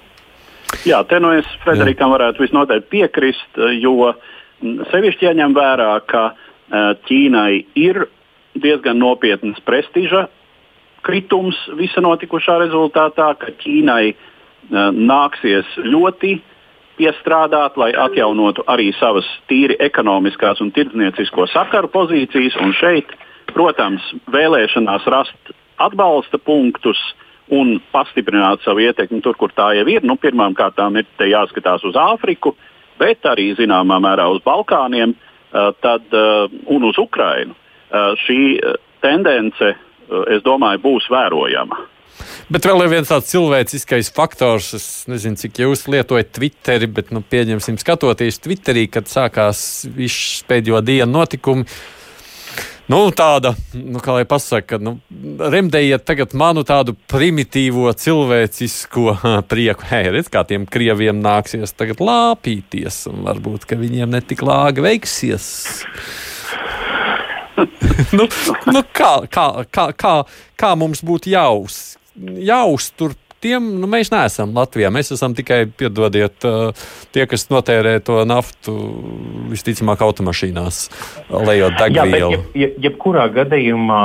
[0.87, 4.27] Jā, te nu es Frederikam varētu visnotaļ piekrist, jo uh,
[4.91, 8.05] Sevišķi jāņem vērā, ka uh, Ķīnai ir
[8.59, 10.27] diezgan nopietnas prestiža
[11.05, 14.13] kritums visa notikušā rezultātā, ka Ķīnai
[14.69, 16.35] nāksies ļoti
[16.99, 22.57] piestrādāt, lai atjaunotu arī savas tīri ekonomiskās un tirdzniecīsko sakaru pozīcijas.
[22.59, 23.13] Un šeit,
[23.53, 24.03] protams,
[24.33, 26.99] vēlēšanās rast atbalsta punktus
[27.55, 30.05] un pastiprināt savu ietekmi tur, kur tā jau ir.
[30.05, 32.55] Nu, Pirmkārt, ir jāskatās uz Āfriku,
[32.99, 35.15] bet arī zināmā mērā uz Balkāniem
[35.81, 36.09] tad,
[36.69, 37.55] un uz Ukrajinu.
[38.25, 38.41] Šī
[39.01, 39.73] tendence,
[40.29, 41.79] es domāju, būs vērojama.
[42.49, 44.71] Bet vēl ir viens tāds cilvēciskais faktors.
[44.73, 50.81] Es nezinu, cik jūs lietojat Twitteri, bet, nu, pieņemsim, skatoties Twitterī, kad sākās viss pēdējo
[50.85, 51.67] dienu notikumi.
[52.89, 54.95] Nu, tāda, nu, kā lai pasakā, nu,
[55.37, 59.13] remdējiet tagad manu tādu primitīvo cilvēcisko
[59.51, 59.85] prieku.
[59.91, 65.45] Hei, redz, kā tiem krieviem nāksies tagad lāpīties, un varbūt, ka viņiem netik lāga veiksies.
[68.17, 68.25] nu,
[68.73, 70.15] nu, kā, kā, kā, kā,
[70.57, 71.79] kā mums būtu jāuz,
[72.17, 74.91] jāuztur tiem nu, mēs neesam Latvijā.
[74.93, 76.45] Mēs esam tikai, piedodiet,
[77.15, 78.75] tie, kas notērē to naftu
[79.51, 80.81] visticamāk automašīnās,
[81.49, 82.31] lejot degvielu.
[82.31, 84.01] Jā, bet jeb, jebkurā gadījumā,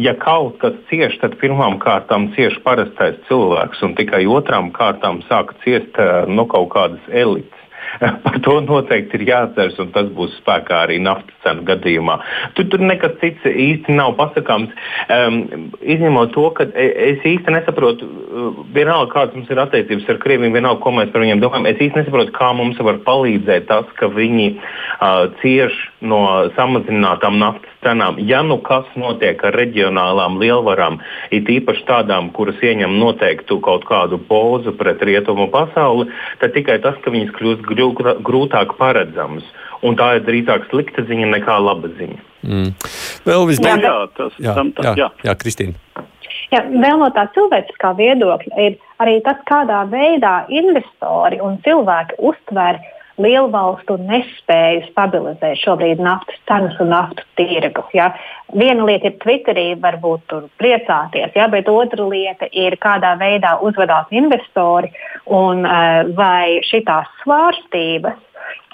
[0.00, 5.56] ja kaut kas cieš, tad pirmām kārtām cieš parastais cilvēks, un tikai otrām kārtām sāk
[5.64, 5.98] ciest
[6.30, 7.61] nu, kaut kādas elites.
[8.24, 12.18] Par to noteikti ir jāatceras, un tas būs spēkā arī naftas cenu gadījumā.
[12.56, 14.72] Tur, tur nekas cits īsti nav pasakāms.
[15.12, 20.20] Um, izņemot to, ka e, es īsti nesaprotu, uh, vienalga kādas mums ir attiecības ar
[20.22, 23.88] Krieviju, vienalga, ko mēs par viņiem domājam, es īsti nesaprotu, kā mums var palīdzēt tas,
[24.00, 26.20] ka viņi uh, cieš no
[26.56, 28.18] samazinātām naftas cenām.
[28.26, 30.98] Ja nu kas notiek ar reģionālām lielvarām,
[31.34, 36.10] it īpaši tādām, kuras ieņem noteiktu kaut kādu pozu pret rietumu pasauli,
[36.42, 37.66] tad tikai tas, ka viņas kļūst
[38.26, 39.46] grūtāk paredzamas.
[39.82, 42.20] Un tā ir drīzāk slikta ziņa nekā laba ziņa.
[42.42, 42.70] Mm.
[43.26, 46.06] Vēl visbeidzot, jā, tas, jā, tam, tā, jā, jā, jā Kristīna.
[46.52, 52.80] Jā, vēl no tā cilvēciskā viedokļa ir arī tas, kādā veidā investori un cilvēki uztver
[53.20, 57.84] lielu valstu nespēju stabilizēt šobrīd naftas cenas un naftu tirgu.
[57.96, 58.12] Ja?
[58.56, 61.48] Viena lieta ir Twitterī, varbūt tur priecāties, ja?
[61.52, 64.92] bet otra lieta ir, kādā veidā uzvedās investori
[65.26, 68.20] un uh, vai šitās svārstības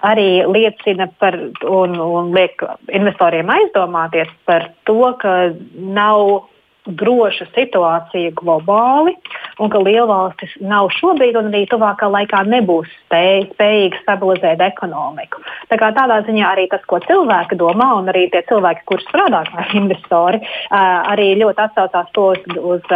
[0.07, 1.35] arī liecina par
[1.67, 2.63] un, un liek
[2.95, 5.35] investoriem aizdomāties par to, ka
[5.75, 6.49] nav
[6.89, 9.15] droša situācija globāli
[9.59, 15.43] un ka lielvalstis nav šobrīd un arī tuvākā laikā nebūs spēj, spējīgas stabilizēt ekonomiku.
[15.71, 19.43] Tā kā tādā ziņā arī tas, ko cilvēki domā, un arī tie cilvēki, kurš strādā
[19.51, 22.95] kā investori, arī ļoti atsaucās to uz, uz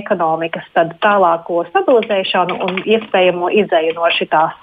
[0.00, 0.66] ekonomikas
[1.04, 4.56] tālāko stabilizēšanu un iespējamo izēju no šitās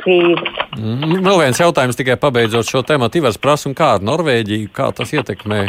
[0.00, 0.64] krīzes.
[0.76, 3.08] Mm, vēl viens jautājums tikai pabeidzot šo tēmu.
[3.16, 5.62] Ivars prasa, kā ar Norvēģiju, kā tas ietekmē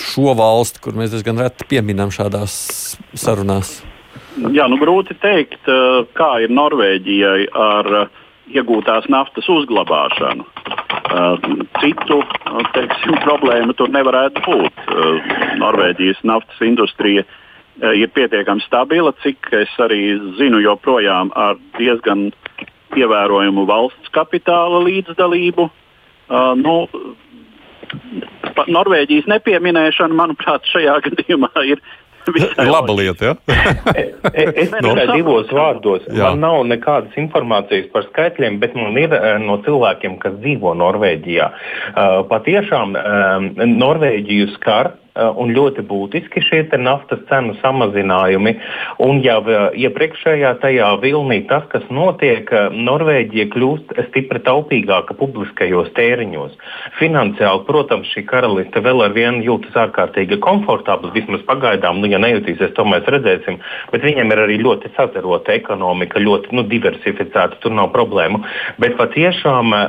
[0.00, 2.56] šo valsti, kur mēs diezgan reti pieminam šādās
[3.16, 3.80] sarunās?
[4.36, 8.08] Jā, nu grūti teikt, eh, kā ir Norvēģijai ar eh,
[8.52, 10.44] iegūtās naftas uzglabāšanu.
[10.44, 11.46] Eh,
[11.80, 12.20] citu
[12.76, 14.84] teiksim, problēmu tur nevarētu būt.
[15.60, 17.24] Norvēģijas naftas industrija
[17.96, 22.30] ir pietiekami stabila, cik es arī zinu, joprojām ar diezgan
[22.96, 25.66] ievērojumu valsts kapitāla līdzdalību.
[26.62, 26.76] Nu,
[28.70, 31.84] Norvēģijas nepieminēšana, manuprāt, šajā gadījumā ir
[32.58, 33.34] Laba lieta, ja?
[34.34, 35.14] es tikai no.
[35.14, 36.06] divos vārdos.
[36.10, 36.32] Jā.
[36.32, 39.14] Man nav nekādas informācijas par skaitļiem, bet man ir
[39.44, 41.46] no cilvēkiem, kas dzīvo Norvēģijā.
[42.32, 42.98] Patiešām
[43.76, 48.54] Norvēģiju skar un ļoti būtiski šie naftas cenu samazinājumi.
[49.02, 55.92] Un jau eh, iepriekšējā tajā vilnī tas, kas notiek, eh, Norvēģija kļūst stipri taupīgāka publiskajos
[55.96, 56.56] tēriņos.
[57.00, 62.74] Finansiāli, protams, šī karaliste vēl ar vienu jūtas ārkārtīgi komfortabli, vismaz pagaidām, nu, ja nejutīsies,
[62.76, 63.58] to mēs redzēsim,
[63.92, 68.42] bet viņiem ir arī ļoti sazarota ekonomika, ļoti nu, diversificēta, tur nav problēmu.
[68.82, 69.86] Bet patiešām uh,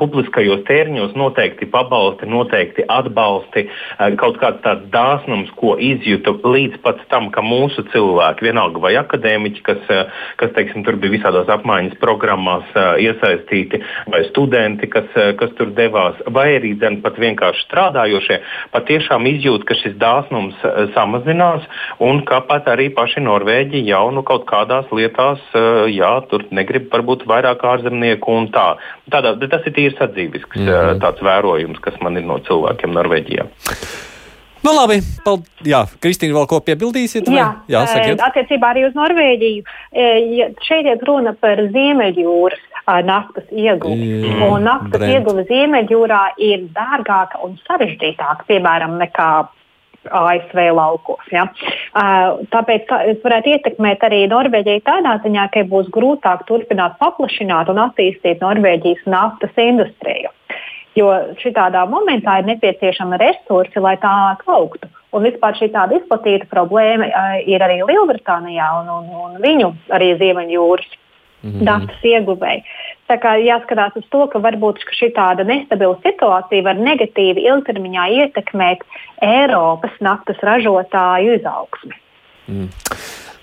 [0.00, 7.00] publiskajos tēriņos noteikti pabalsti, noteikti atbalsti, uh, kaut kāds tāds dāsnums, ko izjūtu līdz pat
[7.12, 11.98] tam, ka mūsu cilvēki, vienalga vai akadēmiķi, kas, eh, kas teiksim, tur bija visādās apmaiņas
[12.02, 17.66] programmās eh, iesaistīti, vai studenti, kas, eh, kas tur devās, vai arī dzen, pat vienkārši
[17.68, 18.40] strādājošie,
[18.74, 20.58] patiešām izjūt, ka šis dāsnums
[20.94, 21.64] samazinās
[22.00, 25.40] un ka pat arī paši Norvēģi jau nu, kaut kādās lietās,
[25.90, 28.74] jā, tur negrib varbūt vairāk ārzemnieku un tā.
[29.10, 31.00] Tādā, tas ir tīri sadzīvisks mm -hmm.
[31.02, 33.50] tāds vērojums, kas man ir no cilvēkiem Norvēģijā.
[34.60, 35.52] Nu, labi, paldies.
[35.64, 37.28] Jā, Kristīna, vēl ko piebildīsiet?
[37.28, 37.38] Vai?
[37.40, 38.20] Jā, Jā sakiet.
[38.26, 39.62] attiecībā arī uz Norvēģiju.
[40.66, 42.66] Šeit ir runa par Ziemeļjūras
[43.06, 43.96] naftas ieguvi.
[43.96, 45.14] Mm, un naftas Brent.
[45.14, 49.30] ieguve Ziemeļjūrā ir dārgāka un sarežģītāka, piemēram, nekā
[50.08, 51.24] ASV laukos.
[51.32, 51.46] Ja?
[52.52, 58.44] Tāpēc tas varētu ietekmēt arī Norvēģiju tādā ziņā, ka būs grūtāk turpināt paplašināt un attīstīt
[58.44, 60.32] Norvēģijas naftas industriju.
[60.98, 64.10] Jo šitādā momentā ir nepieciešama resursi, lai tā
[64.50, 64.88] augtu.
[65.14, 67.06] Un vispār šī tāda izplatīta problēma
[67.46, 70.90] ir arī Lielbritānijā un, un, un viņu arī Ziemeņjūras
[71.42, 71.64] mm -hmm.
[71.66, 72.62] naftas ieguvēji.
[73.10, 78.84] Tā kā jāskatās uz to, ka varbūt šī tāda nestabila situācija var negatīvi ilgtermiņā ietekmēt
[79.22, 81.94] Eiropas naftas ražotāju izaugsmi.
[82.48, 82.68] Mm.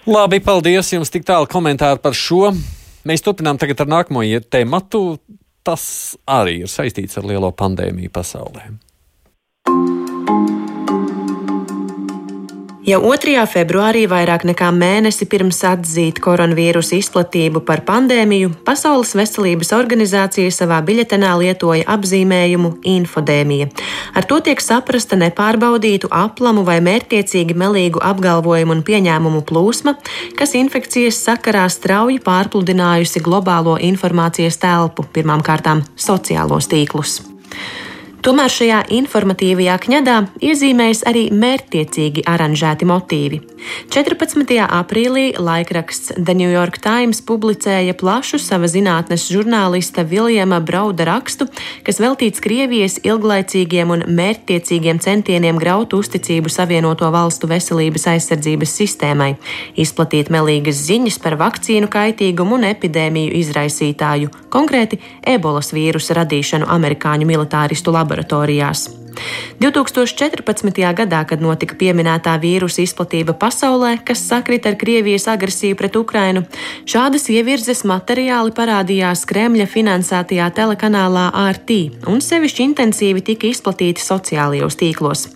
[0.07, 2.53] Labi, paldies jums tik tālu komentāru par šo.
[3.07, 5.17] Mēs turpinām tagad ar nākamo tematu.
[5.67, 8.69] Tas arī ir saistīts ar lielo pandēmiju pasaulē.
[12.87, 13.41] Jau 2.
[13.51, 21.33] februārī, vairāk nekā mēnesi pirms atzīt koronavīrusa izplatību par pandēmiju, Pasaules veselības organizācija savā biļetenā
[21.41, 23.67] lietoja apzīmējumu infodēmija.
[24.15, 29.97] Ar to tiek saprasta nepārbaudītu, aplamu vai mērķiecīgi melīgu apgalvojumu un pieņēmumu plūsma,
[30.39, 37.19] kas infekcijas sakarā strauji pārpludinājusi globālo informācijas telpu, pirmām kārtām sociālos tīklus.
[38.25, 43.37] Tomēr šajā informatīvajā kņadā iezīmējas arī mērķtiecīgi aranžēti motīvi.
[43.93, 44.53] 14.
[44.63, 51.47] aprīlī laikraksts The New York Times publicēja plašu sava zinātnes žurnālista Viljama Brauda rakstu,
[51.85, 59.31] kas veltīts Krievijas ilglaicīgiem un mērķtiecīgiem centieniem graut uzticību Savienoto valstu veselības aizsardzības sistēmai,
[59.77, 65.01] izplatīt melīgas ziņas par vakcīnu kaitīgumu un epidēmiju izraisītāju, konkrēti
[65.37, 68.87] ebolas vīrusa radīšanu amerikāņu militāristu laboratorijā laboratorijās.
[69.59, 70.93] 2014.
[70.93, 76.43] gadā, kad notika pieminētā vīrusa izplatība pasaulē, kas sakrita ar Krievijas agresiju pret Ukrainu,
[76.85, 81.79] šādas ievirzes materiāli parādījās Kremļa finansētajā telekanālā RT
[82.11, 85.27] un sevišķi intensīvi tika izplatīti sociālajos tīklos.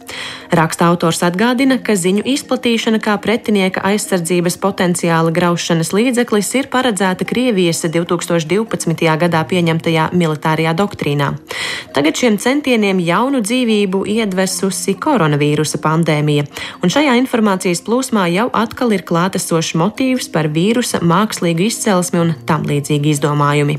[0.52, 7.86] Raksta autors atgādina, ka ziņu izplatīšana kā pretinieka aizsardzības potenciāla graušanas līdzeklis ir paredzēta Krievijas
[7.88, 9.08] 2012.
[9.24, 11.32] gadā pieņemtajā militārajā doktrīnā.
[11.96, 13.40] Tagad šiem centieniem jaunu
[13.72, 16.46] dzīvību iedvesusi koronavīrusa pandēmija,
[16.84, 22.66] un šajā informācijas plūsmā jau atkal ir klātesošs motīvs par vīrusa mākslīgu izcelsmi un tam
[22.68, 23.78] līdzīgi izdomājumi.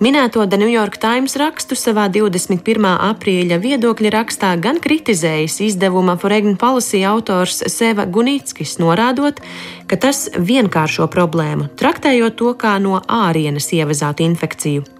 [0.00, 2.88] Minēto The New York Times rakstu savā 21.
[3.10, 9.42] aprīļa viedokļa rakstā gan kritizējis izdevuma Foreign Policy autors Seva Gunīckis, norādot,
[9.88, 14.97] ka tas vienkāršo problēmu, traktējot to kā no ārienes ievazātu infekciju.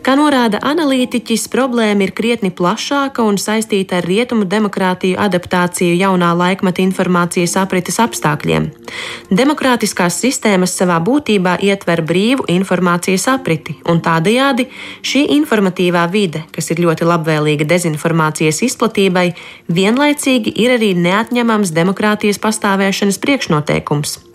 [0.00, 6.80] Kā norāda analītiķis, problēma ir krietni plašāka un saistīta ar rietumu demokrātiju adaptāciju jaunā laikmeta
[6.80, 8.70] informācijas aprites apstākļiem.
[9.28, 14.70] Demokrātiskās sistēmas savā būtībā ietver brīvu informācijas apriti, un tādējādi
[15.04, 19.28] šī informatīvā vide, kas ir ļoti labvēlīga dezinformācijas izplatībai,
[19.68, 24.29] vienlaicīgi ir arī neatņemams demokrātijas pastāvēšanas priekšnoteikums.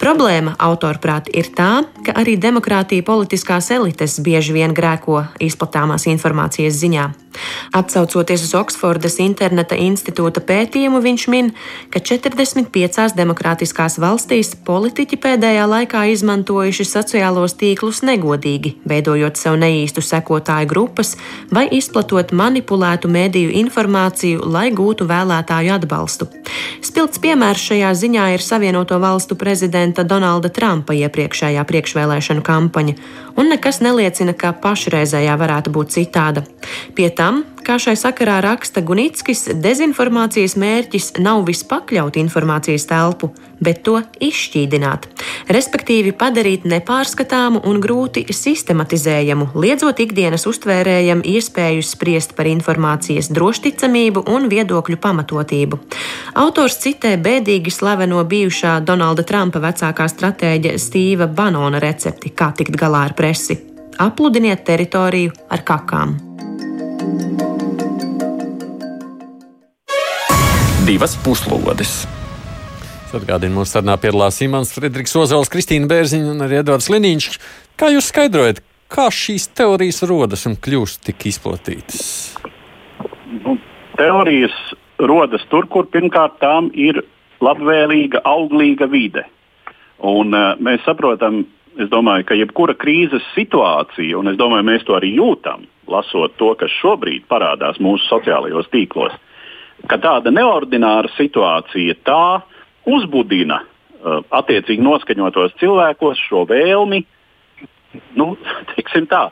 [0.00, 7.10] Problēma, autorprāt, ir tā, ka arī demokrātija politiskās elites bieži vien grēko izplatāmās informācijas ziņā.
[7.72, 11.52] Atcaucoties uz Oksfordas interneta institūta pētījumu, viņš min,
[11.92, 20.70] ka 45 demokrātiskās valstīs politiķi pēdējā laikā izmantojuši sociālos tīklus negodīgi, veidojot sev neīstu sekotāju
[20.70, 21.14] grupas
[21.54, 26.28] vai izplatot manipulētu mediju informāciju, lai gūtu vēlētāju atbalstu.
[26.82, 32.96] Spilgts piemērs šajā ziņā ir Savienoto valstu prezidenta Donalda Trumpa iepriekšējā priekšvēlēšanu kampaņa,
[33.38, 36.44] un nekas neliecina, ka pašreizējā varētu būt citāda.
[36.96, 43.28] Pie tam, kā šai sakarā raksta Gunitskis, dezinformācijas mērķis nav vispakļaut informācijas telpu,
[43.60, 45.04] bet to izšķīdināt,
[45.52, 54.48] respektīvi padarīt nepārskatāmu un grūti sistematizējamu, liedzot ikdienas uztvērējam iespēju spriest par informācijas drošticamību un
[54.52, 55.80] viedokļu pamatotību.
[56.40, 63.04] Autors citē bēdīgi slaveno bijušā Donalda Trumpa vecākā stratēģa Stīva Banona recepti, kā tikt galā
[63.10, 63.60] ar presi.
[64.00, 66.16] Apludiniet teritoriju ar kakām.
[70.86, 72.00] Divas puslodes.
[73.14, 77.28] Atgādījumā mums sarunā piedalās Imants Friedrichs Ozols, Kristīna Bērziņa un arī Edvards Liniņš.
[77.78, 82.02] Kā jūs skaidrojat, kā šīs teorijas rodas un kļūst tik izplatītas?
[83.40, 83.56] Nu,
[83.98, 84.56] teorijas
[84.98, 87.02] rodas tur, kur pirmkārt tām ir
[87.44, 89.24] labvēlīga, auglīga vide.
[90.06, 91.44] Un, uh, mēs saprotam,
[91.90, 96.72] domāju, ka jebkura krīzes situācija, un es domāju, mēs to arī jūtam, lasot to, kas
[96.80, 99.14] šobrīd parādās mūsu sociālajos tīklos,
[99.90, 102.40] ka tāda neordināra situācija tā
[102.88, 107.02] uzbudina uh, attiecīgi noskaņotos cilvēkos šo vēlmi
[108.18, 108.32] nu,
[109.14, 109.24] tā,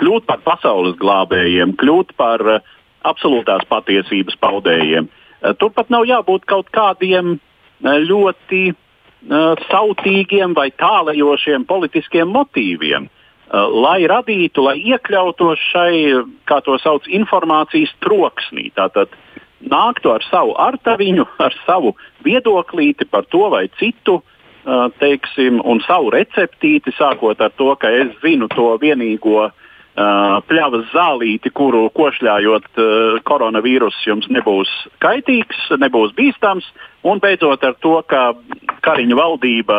[0.00, 2.72] kļūt par pasaules glābējiem, kļūt par uh,
[3.06, 5.08] absolūtās patiesības paudējiem.
[5.60, 7.36] Turpat nav jābūt kaut kādiem
[7.82, 8.62] ļoti
[9.70, 13.08] sautīgiem vai tālajošiem politiskiem motīviem,
[13.52, 15.92] lai radītu, lai iekļautos šai,
[16.48, 18.70] kā to sauc, informācijas troksnī.
[18.74, 19.12] Tātad
[19.60, 21.94] nāktu ar savu artaviņu, ar savu
[22.26, 24.22] viedoklīti par to vai citu,
[24.98, 29.52] teiksim, un savu receptīti, sākot ar to, ka es zinu to vienīgo uh,
[29.96, 32.80] pļavas zālīti, kuru košļājot
[33.24, 34.68] koronavīrus jums nebūs
[34.98, 36.66] kaitīgs, nebūs bīstams,
[37.06, 38.34] un beidzot ar to, ka
[38.82, 39.78] Kariņa valdība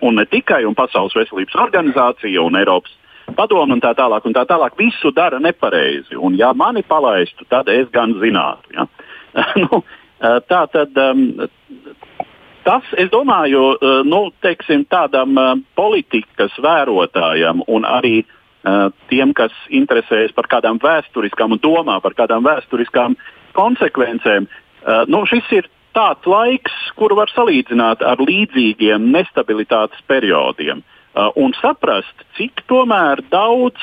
[0.00, 2.94] un ne tikai un Pasaules veselības organizācija un Eiropas
[3.36, 6.16] padomu un tā tālāk, un tā tālāk visu dara nepareizi.
[6.16, 8.74] Un ja mani palaistu, tad es gan zinātu.
[8.76, 8.86] Ja?
[9.64, 9.84] nu,
[10.48, 10.96] tā tad.
[10.96, 11.48] Um,
[12.64, 13.74] Tas, es domāju,
[14.08, 15.36] nu, teiksim, tādam
[15.76, 18.30] politikas vērotājam un arī uh,
[18.64, 23.12] Eh, tiem, kas interesējas par kādām vēsturiskām un domā par kādām vēsturiskām
[23.52, 24.46] konsekvencēm.
[24.48, 31.54] Eh, nu, šis ir tāds laiks, kuru var salīdzināt ar līdzīgiem nestabilitātes periodiem eh, un
[31.60, 33.80] saprast, cik tomēr daudz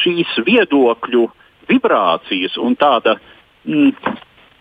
[0.00, 1.26] šīs viedokļu
[1.70, 3.16] vibrācijas un tāda
[3.66, 3.92] mm,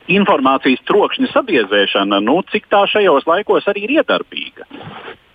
[0.10, 4.68] informācijas trokšņa sabiezēšana, nu, cik tā šajos laikos arī ir iedarbīga.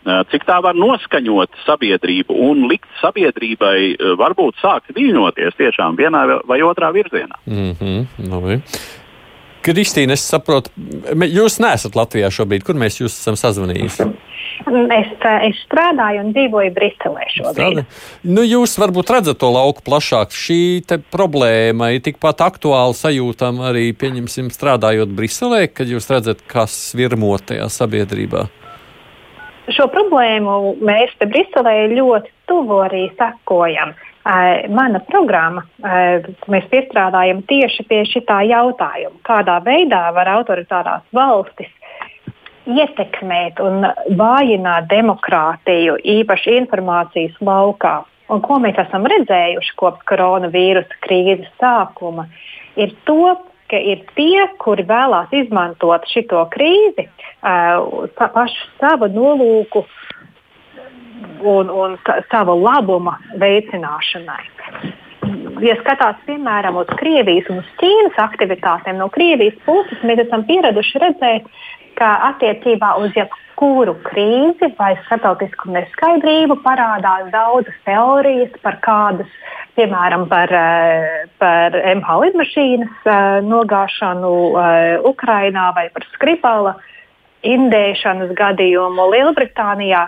[0.04, 6.26] Eh, cik tā var noskaņot sabiedrību un likt sabiedrībai eh, varbūt sākt viļņoties tiešām vienā
[6.44, 7.40] vai otrā virzienā.
[7.46, 8.60] Mm -hmm, labi.
[9.64, 10.70] Kristīne, es saprotu,
[11.24, 12.64] jūs neesat Latvijā šobrīd.
[12.66, 14.08] Kur mēs jūs esam sazvanījuši?
[14.64, 15.08] Es,
[15.48, 17.80] es strādāju un dzīvoju Briselē šobrīd.
[18.28, 20.34] Nu, jūs varbūt redzat to lauku plašāk.
[20.34, 20.58] Šī
[21.12, 27.68] problēma ir tikpat aktuāla sajūtama arī, pieņemsim, strādājot Briselē, kad jūs redzat, kas virmo tajā
[27.72, 28.46] sabiedrībā.
[29.72, 33.94] Šo problēmu mēs te Briselē ļoti tuvu arī sekojam.
[34.24, 35.66] Mana programma,
[36.48, 41.68] mēs piestrādājam tieši pie šī jautājuma, kādā veidā var autoritārās valstis
[42.64, 43.84] ietekmēt un
[44.16, 47.98] vājināt demokrātiju, īpaši informācijas laukā.
[48.32, 52.24] Un ko mēs esam redzējuši kopš koronavīrusa krīzes sākuma,
[52.80, 53.36] ir to,
[53.68, 59.84] ka ir tie, kuri vēlās izmantot šo krīzi uh, pašu savu nolūku
[61.44, 61.96] un, un
[62.30, 64.42] savu labuma veicināšanai.
[65.64, 71.00] Ja skatās piemēram uz Krievijas un uz Ķīnas aktivitātēm, no Krievijas puses mēs esam pieraduši
[71.04, 71.48] redzēt,
[71.94, 79.30] ka attiecībā uz jebkuru krīzi vai starptautisku neskaidrību parādās daudzas teorijas par kādas
[79.76, 86.76] piemēram, par, eh, par MH lidmašīnas eh, nogāšanu eh, Ukrajinā vai par Skripala
[87.44, 90.06] indēšanas gadījumu Lielbritānijā.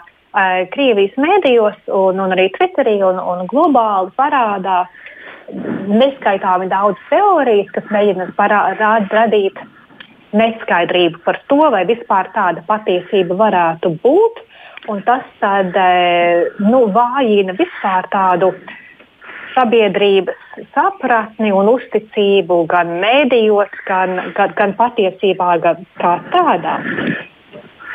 [0.72, 4.92] Krievijas mēdījos un, un arī Twitterī un, un globāli parādās
[5.86, 9.60] neskaitāmi daudz teorijas, kas mēģina parādīt, radīt
[10.36, 14.42] neskaidrību par to, vai vispār tāda patiesība varētu būt.
[14.92, 15.74] Un tas tad,
[16.62, 18.52] nu, vājina vispār tādu
[19.56, 26.76] sabiedrības sapratni un uzticību gan mēdījos, gan, gan, gan patiesībā, gan kā tādā.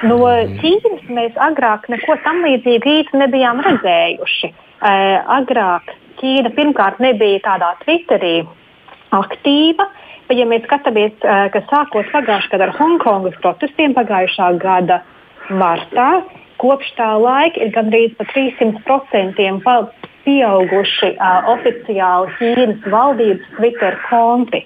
[0.01, 0.17] No
[0.61, 4.49] Ķīnas mēs agrāk neko tam līdzīgu īsti nebijām redzējuši.
[4.81, 8.39] Uh, agrāk Ķīna pirmkārt nebija tādā Twitterī
[9.13, 9.85] aktīva,
[10.25, 15.03] bet, ja mēs skatāmies, uh, ka sākot pagājušā gada ar Hongkongas protestiem pagājušā gada
[15.53, 16.09] martā,
[16.61, 19.69] kopš tā laika ir gandrīz pa 300%
[20.25, 24.65] pieauguši uh, oficiāli Ķīnas valdības Twitter konti.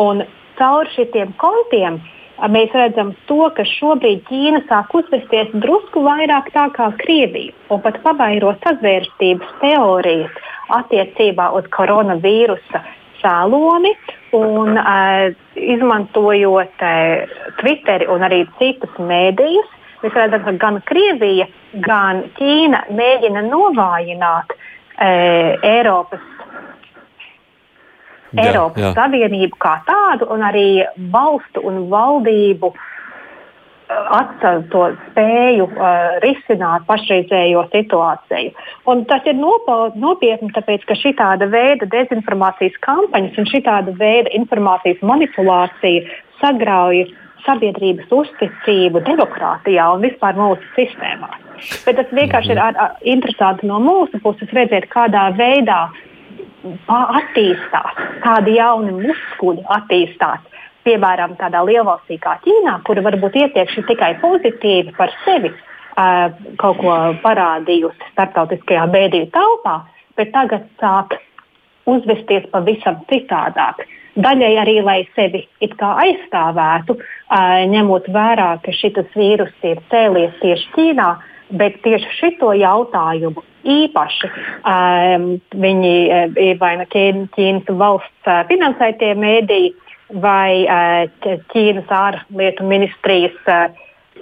[0.00, 0.24] Un
[0.56, 6.68] caur šiem kontiem uh, mēs redzam to, ka šobrīd Ķīna sāk uzvesties drusku vairāk tā
[6.74, 12.82] kā Krievija un pat pavairo sazvērstības teorijas attiecībā uz koronavīrusa
[13.22, 13.94] cēloni.
[14.32, 15.28] Un, uh,
[15.60, 19.68] izmantojot uh, Twitteri un arī citus mēdījus,
[20.02, 21.46] mēs redzam, ka gan Krievija,
[21.84, 25.10] gan Ķīna mēģina novājināt e,
[25.62, 26.24] Eiropas,
[28.32, 28.94] jā, Eiropas jā.
[28.96, 32.76] Savienību kā tādu un arī valstu un valdību e,
[34.18, 38.52] atcelt to spēju uh, risināt pašreizējo situāciju.
[38.90, 44.32] Un tas ir nopietni, tāpēc ka šī tāda veida dezinformācijas kampaņas un šī tāda veida
[44.38, 46.06] informācijas manipulācija
[46.40, 47.04] sagrauj
[47.46, 51.30] sabiedrības uzticību demokrātijā un vispār mūsu sistēmā.
[51.86, 55.84] Bet tas vienkārši ir ar, ar, interesanti no mūsu puses redzēt, kādā veidā
[56.92, 60.40] attīstās, kādi jauni muskuļi attīstās.
[60.82, 66.94] Piemēram, tādā lielvalstī kā Ķīnā, kura varbūt ietiekši tikai pozitīvi par sevi uh, kaut ko
[67.22, 69.76] parādījusi starptautiskajā bēdīju telpā,
[70.18, 71.18] bet tagad sāk
[71.86, 73.86] uzvesties pavisam citādāk.
[74.12, 76.98] Daļai arī, lai sevi aizstāvētu,
[77.72, 81.08] ņemot vērā, ka šis vīrus ir cēlies tieši Ķīnā,
[81.58, 84.28] bet tieši šito jautājumu īpaši
[84.66, 85.26] um,
[85.62, 85.94] viņi
[86.40, 89.72] ir vai nu Ķīnas valsts finansētie mēdīji
[90.22, 93.68] vai uh, Ķīnas ārlietu ministrijas uh,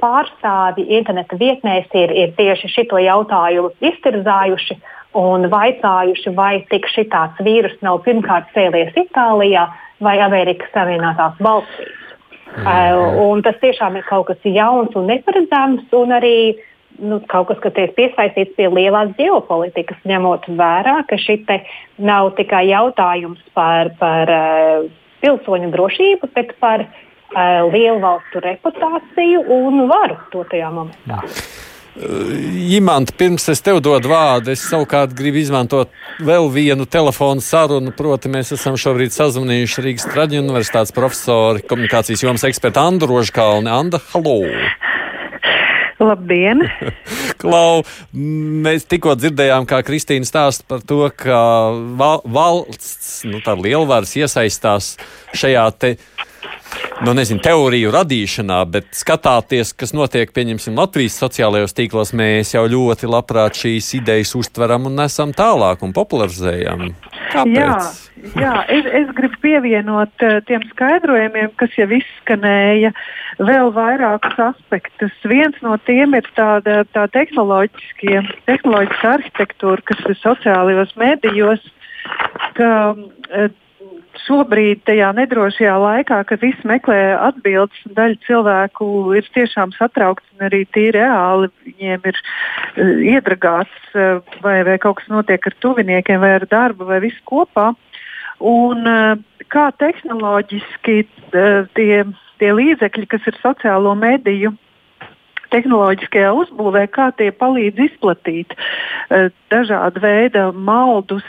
[0.00, 4.78] pārstāvji interneta vietnēs ir, ir tieši šito jautājumu iztirzājuši
[5.18, 9.66] un vaicājuši, vai tik šitāds vīrus nav pirmkārt cēlies Itālijā
[10.04, 11.96] vai Amerikas Savienotās valstīs.
[12.50, 12.66] Mm.
[12.66, 16.36] Uh, tas tiešām ir kaut kas jauns un neparedzams, un arī
[17.00, 21.40] nu, kaut kas, kas ir piesaistīts pie lielās ģeopolitikas, ņemot vērā, ka šī
[21.98, 24.84] nav tikai jautājums par, par uh,
[25.24, 31.22] pilsoņu drošību, bet par uh, lielu valstu reputāciju un varu to tajā momentā.
[32.70, 35.90] Imants, pirms es tev dodu vārdu, es savukārt gribu izmantot
[36.22, 37.90] vēl vienu telefonu sarunu.
[37.96, 43.72] Proti, mēs esam šobrīd sazvanījuši Rīgas Traģiņu universitātes profesori, komunikācijas jomas ekspertu Andu Rožkalni.
[43.74, 44.38] Anda, halo!
[46.00, 46.64] Labdien!
[47.42, 47.82] Klau,
[48.12, 51.40] mēs tikko dzirdējām, kā Kristīna stāsta par to, ka
[52.00, 54.94] val valsts, nu, tā lielvaras iesaistās
[55.36, 55.94] šajā te
[57.04, 63.08] nu, nezinu, teoriju radīšanā, bet skatāties, kas notiek, pieņemsim, Latvijas sociālajos tīklos, mēs jau ļoti
[63.10, 66.90] labprāt šīs idejas uztveram un nesam tālāk un popularizējam.
[67.32, 67.56] Kāpēc?
[67.56, 72.92] Jā, jā es, es gribu pievienot uh, tiem skaidrojumiem, kas jau izskanēja,
[73.40, 75.16] vēl vairākus aspektus.
[75.30, 81.64] Viens no tiem ir tāda tā tehnoloģiska arhitektūra, kas ir sociālajos medijos.
[82.56, 83.50] Ka, uh,
[84.24, 88.86] šobrīd, tajā nedrošajā laikā, kad visi meklē atbildes, daļa cilvēku
[89.18, 95.00] ir tiešām satraukti un arī tīri reāli viņiem ir uh, iedragāts, uh, vai, vai kaut
[95.00, 97.72] kas notiek ar tuviniekiem, vai ar darbu, vai viss kopā.
[98.40, 102.02] Un, uh, kā tehnoloģiski uh, tie,
[102.42, 104.54] tie līdzekļi, kas ir sociālo mediju
[105.50, 108.54] tehnoloģiskajā uzbūvē, kā tie palīdz izplatīt
[109.50, 111.26] dažādu veidu maldus,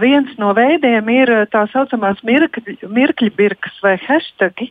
[0.00, 4.70] viens no veidiem ir uh, tā saucamās mirkļu birkas vai hashtagi,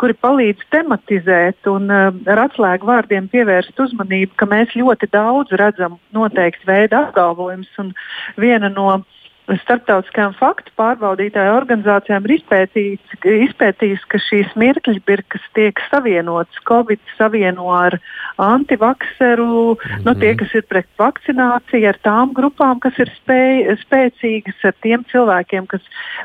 [0.00, 5.98] kuri palīdz tematizēt un uh, ar atslēgu vārdiem pievērst uzmanību, ka mēs ļoti daudz redzam
[6.16, 7.92] noteikti veidu apgalvojumus.
[8.40, 9.04] Viena no uh,
[9.46, 16.58] starptautiskajām faktu pārbaudītāju organizācijām ir izpētījusi, ka šīs mirkļbirkas tiek savienotas.
[16.66, 17.98] Covid savieno ar
[18.42, 20.04] antivakseru, mm -hmm.
[20.04, 25.04] nu, tie, kas ir pret vakcināciju, ar tām grupām, kas ir spēj, spēcīgas, ar tiem
[25.12, 25.82] cilvēkiem, kas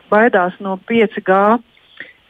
[0.09, 1.61] baidās no 5G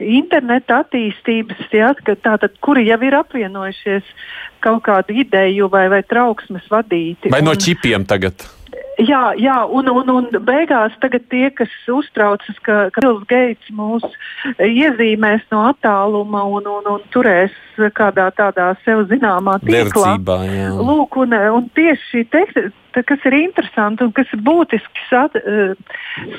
[0.01, 4.03] interneta attīstības, ja, tātad, kuri jau ir apvienojušies
[4.59, 7.31] kaut kādu ideju vai, vai trauksmes vadīti.
[7.31, 8.61] Vai no čipiem tagad?
[9.01, 14.05] Jā, jā un, un, un beigās tie, kas uztraucas, ka, ka Bills Gates mūs
[14.61, 17.55] iezīmēs no attāluma un, un, un turēs
[17.97, 20.17] kādā tādā sev zināmā tīklā.
[20.19, 20.38] Dercībā.
[20.77, 25.73] Lūk, un, un tieši šī teksta, kas ir interesanti un kas ir būtiski sat, uh,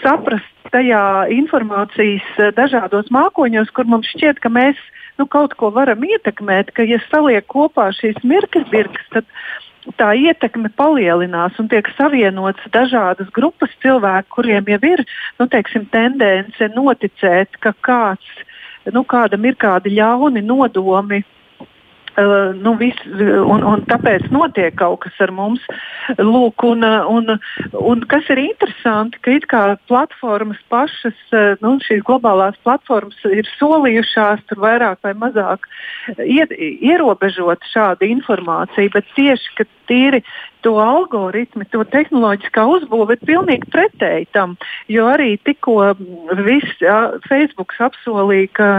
[0.05, 1.03] saprast tajā
[1.34, 4.78] informācijas dažādos mākoņos, kur mums šķiet, ka mēs
[5.18, 8.70] nu, kaut ko varam ietekmēt, ka ja saliek kopā šīs mirkļus,
[9.12, 9.28] tad
[9.99, 15.05] tā ietekme palielinās un tiek savienotas dažādas grupas cilvēku, kuriem jau ir
[15.41, 18.43] nu, teiksim, tendence noticēt, ka kāds,
[18.93, 21.22] nu, kādam ir kādi ļauni nodomi
[22.12, 25.62] Uh, nu, vis, un, un tāpēc notiek kaut kas ar mums.
[26.18, 27.36] Lūk, un, un,
[27.78, 31.16] un kas ir interesanti, ka it kā platformas pašas,
[31.62, 35.68] nu, šīs globālās platformas ir solījušās tur vairāk vai mazāk
[36.20, 40.24] ied, ierobežot šādu informāciju, bet tieši tīri
[40.64, 44.57] to algoritmu, to tehnoloģiskā uzbūve ir pilnīgi pretēji tam.
[44.93, 45.93] Jo arī tikko
[46.47, 46.84] viss
[47.28, 48.70] Facebook apsolīja, ka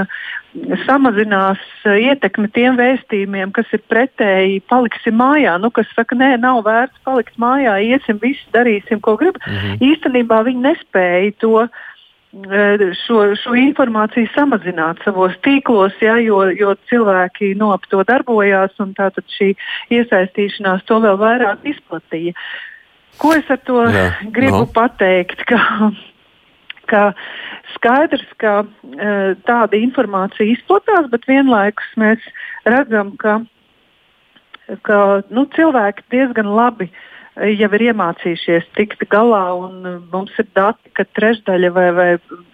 [0.85, 5.57] samazinās ietekmi tiem vēstījumiem, kas ir pretēji, paliksim mājā.
[5.61, 9.41] Nu, kas saka, nē, nav vērts palikt mājā, iesim, visi darīsim, ko gribam.
[9.43, 9.81] -hmm.
[9.91, 11.67] Īstenībā viņi nespēja to
[12.33, 18.93] šo, šo informāciju samazināt savos tīklos, ja, jo, jo cilvēki no ap to darbojās un
[18.97, 19.53] tātad šī
[19.93, 22.33] iesaistīšanās to vēl vairāk izplatīja.
[23.21, 24.71] Ko es ar to Jā, gribu no.
[24.73, 25.45] pateikt?
[25.45, 25.91] Ka,
[26.89, 27.13] ka
[27.75, 32.25] skaidrs, ka uh, tāda informācija izplatās, bet vienlaikus mēs
[32.65, 33.43] redzam, ka,
[34.81, 40.91] ka nu, cilvēki diezgan labi uh, jau ir iemācījušies tikt galā, uh, mums ir dati,
[40.97, 42.09] ka trešdaļa vai, vai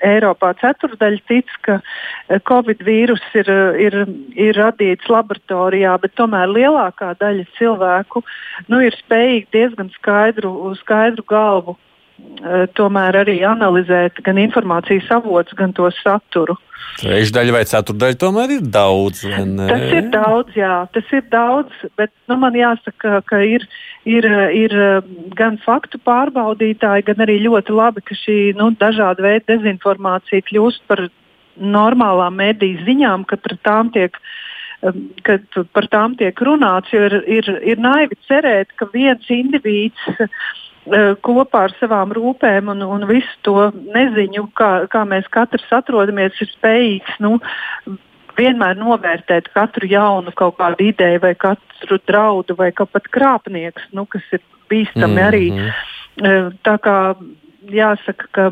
[0.05, 3.99] Eiropā ceturdaļa tic, ka uh, Covid vīrus ir, uh, ir,
[4.39, 8.23] ir radīts laboratorijā, bet tomēr lielākā daļa cilvēku
[8.71, 11.77] nu, ir spējīgi diezgan skaidru, skaidru galvu
[12.77, 16.55] tomēr arī analizēt gan informācijas avotus, gan to saturu.
[16.99, 19.21] Trešdaļa vai ceturdaļa tomēr ir daudz.
[19.23, 23.63] Tas ir daudz, jā, tas ir daudz, bet nu, man jāsaka, ka ir,
[24.09, 24.75] ir, ir
[25.37, 31.07] gan faktu pārbaudītāji, gan arī ļoti labi, ka šī nu, dažāda veida dezinformācija kļūst par
[31.59, 34.19] normālām mediju ziņām, ka par tām tiek
[35.27, 35.43] kad
[35.75, 40.68] par tām tiek runāts, jo ir, ir, ir naivi cerēt, ka viens indivīds Eh,
[41.21, 46.49] kopā ar savām rūpēm un, un visu to neziņu, kā, kā mēs katrs atrodamies, ir
[46.49, 47.37] spējīgs nu,
[48.39, 54.23] vienmēr novērtēt katru jaunu kaut kādu ideju vai katru draudu vai pat krāpnieks, nu, kas
[54.31, 55.27] ir bīstami mm -hmm.
[55.27, 55.45] arī.
[56.19, 57.15] Eh, tā kā
[57.69, 58.51] jāsaka, ka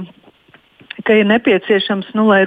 [1.07, 2.43] ka ir nepieciešams, nu, lai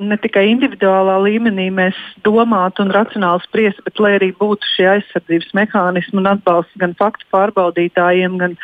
[0.00, 5.54] ne tikai individuālā līmenī mēs domātu un racionāli spriestu, bet lai arī būtu šie aizsardzības
[5.58, 8.56] mehānismi un atbalsts gan faktu pārbaudītājiem, gan,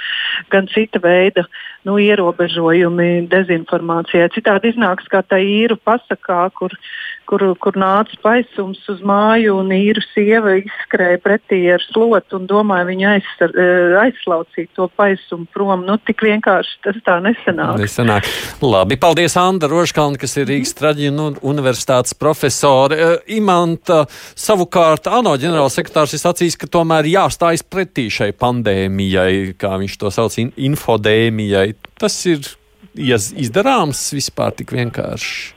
[0.55, 1.47] gan cita veida
[1.87, 4.31] nu, ierobežojumi dezinformācijai.
[4.35, 6.75] Citādi iznāks kā tā īru pasakā, kur,
[7.31, 12.89] kur, kur nāca paisums uz māju un īru sieva izskrēja pretī ar slotu un domāja
[12.89, 15.85] viņu aizsar, eh, aizslaucīt to paisumu prom.
[15.87, 17.79] Nu, tik vienkārši tas tā nesenāk.
[17.79, 18.27] nesenāk.
[18.63, 22.99] Labi, paldies Anda Roškalna, kas ir Rīgas Traģina universitātes profesore.
[22.99, 29.99] Eh, Imanta savukārt ANO ģenerālsekretārs ir sacījis, ka tomēr jāstājas pretī šai pandēmijai, kā viņš
[30.03, 31.76] to sauc, infodēmijai.
[31.97, 32.45] Tas ir
[32.97, 35.55] izdarāms vispār tik vienkārši.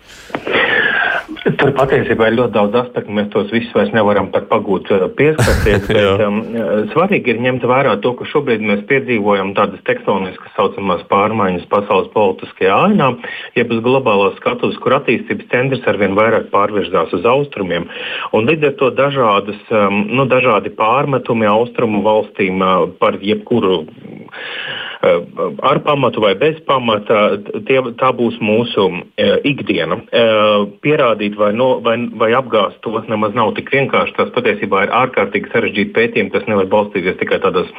[1.60, 5.86] Tur patiesībā ir ļoti daudz aspektu, mēs tos visus vairs nevaram pat pagūt uh, pieskarties.
[5.90, 11.06] bet, um, uh, svarīgi ir ņemt vērā to, ka šobrīd mēs piedzīvojam tādas tektoniskas saucamās
[11.12, 13.12] pārmaiņas pasaules politiskajā ainā,
[13.58, 17.88] jeb uz globālās skatuves, kur attīstības centrs arvien vairāk pārvirzās uz austrumiem.
[18.36, 23.84] Un līdz ar to dažādas, um, nu, dažādi pārmetumi austrumu valstīm uh, par jebkuru
[24.30, 29.96] Eh, ar pamatu vai bez pamata, tie, tā būs mūsu eh, ikdiena.
[30.12, 34.18] Eh, pierādīt vai, no, vai, vai apgāzt to nemaz nav tik vienkārši.
[34.18, 37.72] Tas patiesībā ir ārkārtīgi sarežģīti pētījumi, kas nevar balstīties tikai tādos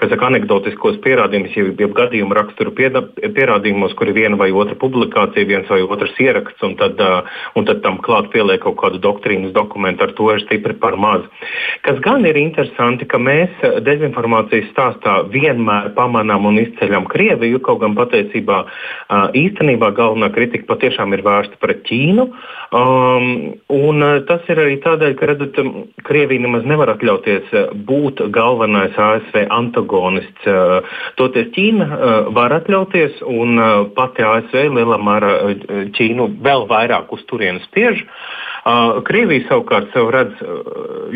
[0.00, 5.80] anekdotiskos pierādījumus, jeb, jeb gadījumu raksturu pierādījumos, kur ir viena vai otra publikācija, viens vai
[5.84, 7.00] otrs ieraksts, un tad,
[7.56, 11.24] un tad tam klāt pieliek kaut kādu doktrīnas dokumentu, ar to ir stipri par maz.
[11.86, 17.96] Kas gan ir interesanti, ka mēs dezinformācijas stāstā vienmēr pamanām un izceļam Krieviju, kaut gan
[17.98, 18.62] patiesībā
[19.38, 22.26] īstenībā galvenā kritika patiešām ir vērsta pret Ķīnu.
[22.70, 23.30] Um,
[23.74, 25.58] un tas ir arī tādēļ, ka redzat,
[26.06, 27.54] Krievija nemaz nevar atļauties
[27.88, 30.50] būt galvenais ASV antagonists.
[31.18, 31.88] Toties Ķīna
[32.36, 33.58] var atļauties, un
[33.96, 35.34] pati ASV lielā mērā
[35.96, 38.04] Ķīnu vēl vairāk uz turienes spiež.
[38.04, 38.50] Uh,
[39.08, 40.40] Krievija savukārt sev redz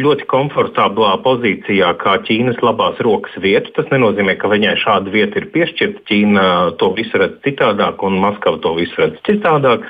[0.00, 3.72] ļoti komfortablā pozīcijā, kā Ķīnas labās rokas vietu.
[3.76, 6.04] Tas nenozīmē, ka viņai šāda vieta ir piešķirta.
[6.08, 6.44] Ķīna
[6.80, 9.84] to visu redz citādāk, un Maskava to visu redz citādāk.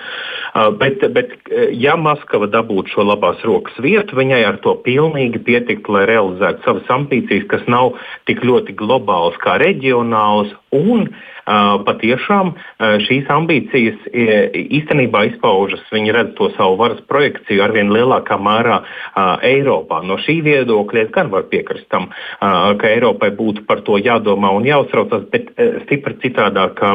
[0.80, 1.36] Bet, bet
[1.78, 6.90] ja Maskava dabūtu šo labās rokas vietu, viņai ar to pilnīgi pietiktu, lai realizētu savas
[6.96, 7.94] ambīcijas, kas nav
[8.26, 10.50] tik ļoti globālas kā reģionālas.
[10.74, 12.55] Un, uh, patiešām
[13.05, 18.80] šīs ambīcijas īstenībā izpaužas, viņi redz to savu varas projekciju arvien lielākā mērā
[19.45, 20.03] Eiropā.
[20.07, 24.66] No šī viedokļa es gan varu piekrist tam, ka Eiropai būtu par to jādomā un
[24.68, 25.53] jāuztraucas, bet
[25.84, 26.95] stipri citādākā,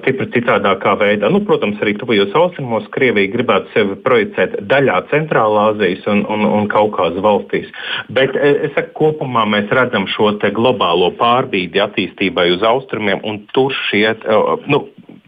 [0.00, 1.30] stipri citādākā veidā.
[1.32, 6.68] Nu, protams, arī tuvajos austrumos Krievija gribētu sevi projicēt daļā Centrālā Azijas un, un, un
[6.70, 7.70] Kaukāzes valstīs.
[8.10, 14.24] Bet es saku, kopumā mēs redzam šo globālo pārbīdi attīstībai uz austrumiem un tur šiet.
[14.70, 14.84] Nu,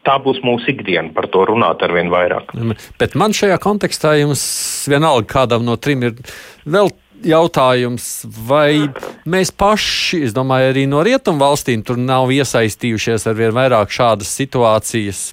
[0.06, 2.54] tā būs mūsu ikdiena, par to runāt ar vien vairāk.
[3.00, 4.42] Bet man šajā kontekstā jums
[4.90, 6.16] vienalga kādam no trim ir
[6.64, 6.92] vēl
[7.26, 8.88] jautājums, vai
[9.28, 14.30] mēs paši, es domāju, arī no rietumu valstīm tur nav iesaistījušies ar vien vairāk šādas
[14.38, 15.24] situācijas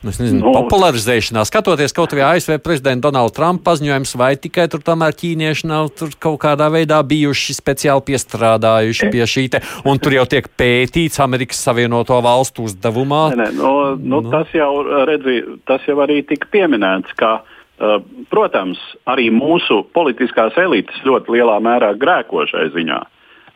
[0.00, 4.82] nu, nezinu, nu, popularizēšanā, skatoties kaut vai ASV prezidenta Donalda Trumpa paziņojums, vai tikai tur
[4.84, 5.90] tomēr ķīnieši nav
[6.22, 11.60] kaut kādā veidā bijuši speciāli piestrādājuši pie šī te, un tur jau tiek pētīts Amerikas
[11.66, 13.26] Savienoto Valstu uzdevumā.
[13.34, 14.32] Nē, nē, nu, nu, nu.
[14.32, 14.72] Tas, jau,
[15.08, 18.00] redzi, tas jau arī tika pieminēts, ka, uh,
[18.32, 18.80] protams,
[19.10, 23.04] arī mūsu politiskās elites ļoti lielā mērā grēko šai ziņā.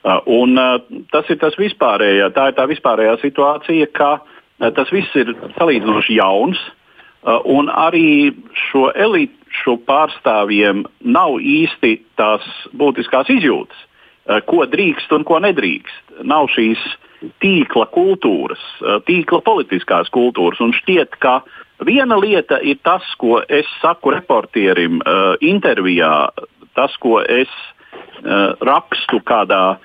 [0.05, 0.77] Uh, un, uh,
[1.09, 6.19] tas ir tas vispārējā, tā ir tā vispārējā situācija, ka uh, tas viss ir salīdzinoši
[6.19, 6.61] jauns,
[7.27, 8.35] eh, un arī
[8.69, 12.45] šo elišu pārstāvjiem nav īsti tās
[12.77, 13.77] būtiskās izjūtas,
[14.29, 16.23] eh, ko drīkst un ko nedrīkst.
[16.23, 16.79] Nav šīs
[17.41, 18.61] tīkla kultūras,
[19.09, 21.41] tīkla politiskās kultūras, un šķiet, ka
[21.81, 25.01] viena lieta ir tas, ko es saku reportierim
[25.41, 26.29] intervijā,
[26.75, 27.49] tas, ko es
[28.61, 29.79] rakstu kādā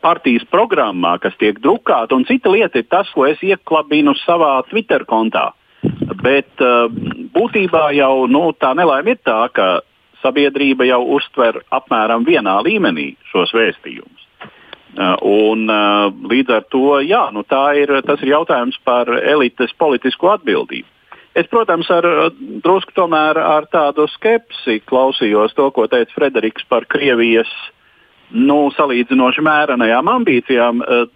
[0.00, 5.04] partijas programmā, kas tiek drukāta, un cita lieta ir tas, ko es ieklabinu savā Twitter
[5.08, 5.50] kontā.
[6.24, 6.86] Bet uh,
[7.34, 9.82] būtībā jau nu, tā nelaime ir tā, ka
[10.24, 14.22] sabiedrība jau uztver apmēram vienā līmenī šos vēstījumus.
[14.94, 17.42] Uh, un, uh, līdz ar to jā, nu,
[17.76, 20.88] ir, tas ir jautājums par elites politisko atbildību.
[21.34, 22.06] Es, protams, ar
[22.62, 27.50] drusku tomēr ar tādu skepsi klausījos to, ko teica Frederiks par Krievijas
[28.34, 30.82] nu, salīdzinoši mērenajām ambīcijām.
[30.82, 31.06] Uh,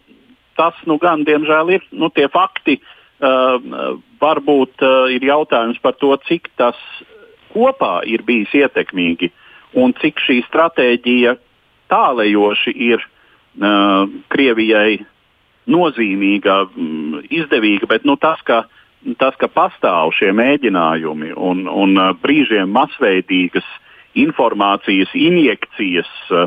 [0.58, 2.80] tas nu, gan, diemžēl, ir nu, tie fakti,
[3.18, 6.78] Uh, varbūt uh, ir jautājums par to, cik tas
[7.50, 9.32] kopā ir bijis ietekmīgi
[9.74, 11.32] un cik šī stratēģija
[11.90, 15.00] tālējoši ir uh, Krievijai
[15.66, 18.60] nozīmīga, um, izdevīga, bet nu, tas, ka,
[19.18, 23.66] tas, ka pastāv šie mēģinājumi un, un brīžiem masveidīgas
[24.14, 26.46] informācijas injekcijas, uh,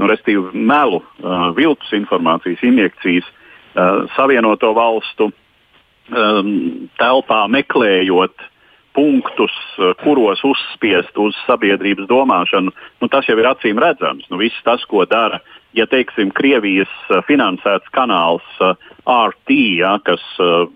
[0.00, 5.30] nu, respektīvi melu, uh, viltus informācijas injekcijas uh, Savienoto valstu
[6.10, 8.48] um, telpā meklējot
[8.96, 14.28] punktus, uh, kuros uzspiest uz sabiedrības domāšanu, nu, tas jau ir acīm redzams.
[14.30, 15.40] Nu, viss tas, ko dara,
[15.76, 18.76] ja teiksim, Krievijas uh, finansēts kanāls uh,
[19.08, 20.68] RT, ja, kas uh,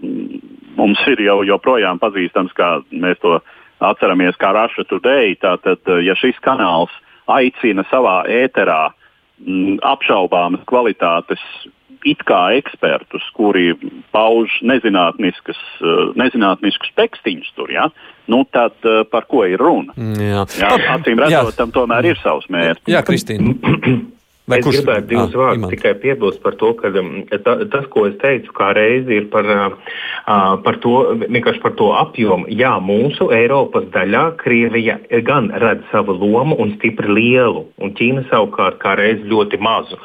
[0.77, 3.39] mums ir jau joprojām pazīstams, kā mēs to
[3.85, 6.93] atceramies, kā Russia Today, tātad, uh, ja šis kanāls
[7.27, 8.95] aicina savā ēterā m,
[9.87, 11.43] apšaubāmas kvalitātes
[12.07, 13.74] it kā ekspertus, kuri
[14.14, 15.59] pauž nezinātniskus
[16.99, 17.89] tekstīņus tur, ja?
[18.30, 19.95] nu, tad uh, par ko ir runa?
[19.97, 22.93] Jā, jā acīm redzot, tam tomēr ir savs mērķis.
[22.95, 23.55] Jā, Kristīna.
[24.47, 24.77] Vai es kurš...
[24.79, 27.09] gribētu divus ah, vārdus tikai piebilst par to, ka um,
[27.43, 30.93] ta, tas, ko es teicu, kā reizi ir par, uh, par to,
[31.65, 32.47] par to apjomu.
[32.55, 38.79] Jā, mūsu Eiropas daļā Krievija gan redz savu lomu un stipri lielu, un Ķīna savukārt
[38.85, 39.99] kā reizi ļoti mazu.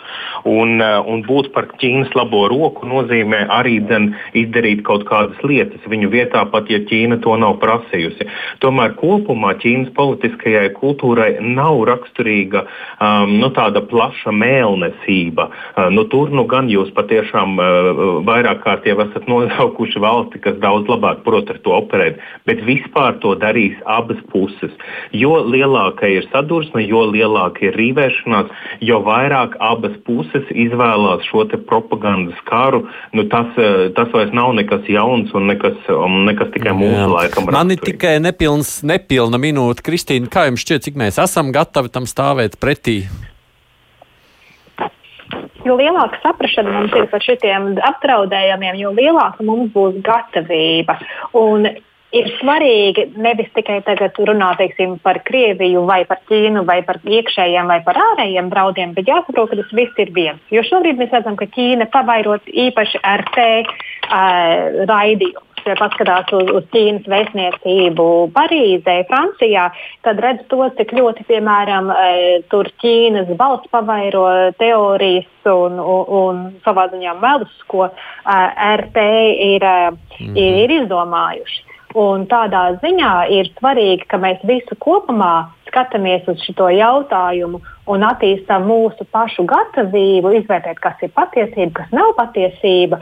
[0.50, 5.86] Un, uh, un būt par Ķīnas labo roku nozīmē arī den, izdarīt kaut kādas lietas
[5.86, 8.26] viņu vietā, pat ja Ķīna to nav prasījusi.
[8.66, 15.49] Tomēr kopumā Ķīnas politiskajai kultūrai nav raksturīga um, nu, tāda plaša plaša mēlnesība.
[15.91, 17.59] Nu, tur nu gan jūs patiešām
[18.25, 23.19] vairāk kārt jau esat nosaukuši valsti, kas daudz labāk prot ar to operēt, bet vispār
[23.21, 24.71] to darīs abas puses.
[25.11, 28.51] Jo lielāka ir sadursme, jo lielāka ir rīvēšanās,
[28.82, 32.88] jo vairāk abas puses izvēlās šo propagandas karu.
[33.13, 33.47] Nu, tas,
[33.95, 35.77] tas vairs nav nekas jauns un nekas,
[36.27, 37.49] nekas tikai mūsu laikam.
[37.51, 40.29] Man ir tikai nepilns, nepilna minūte, Kristīna.
[40.32, 43.01] Kā jums šķiet, cik mēs esam gatavi tam stāvēt pretī?
[45.68, 50.97] Jo lielāka saprāšana mums ir par šiem apdraudējumiem, jo lielāka mums būs gatavība.
[51.38, 51.68] Un
[52.12, 57.72] ir svarīgi nevis tikai tagad runāt teiksim, par Krieviju, vai par Ķīnu, vai par iekšējiem
[57.72, 60.41] vai par ārējiem draudiem, bet jāsaprot, ka tas viss ir viens.
[60.51, 66.68] Jo šobrīd mēs redzam, ka Ķīna pavairot īpaši RT uh, raidījumu ja paskatās uz, uz
[66.74, 68.05] Ķīnas vēstniecību
[68.36, 69.68] Parīzē, Francijā,
[70.05, 74.28] tad redz to, cik ļoti, piemēram, e, tur Ķīnas valsts pavairo
[74.59, 77.91] teorijas un, un, un savā ziņā melus, ko e,
[78.82, 79.05] RT
[79.51, 79.68] ir,
[80.22, 80.38] mm.
[80.38, 81.68] ir izdomājuši.
[82.01, 87.59] Un tādā ziņā ir svarīgi, ka mēs visu kopumā skatāmies uz šo jautājumu
[87.91, 93.01] un attīstām mūsu pašu gatavību izvērtēt, kas ir patiesība, kas nav patiesība,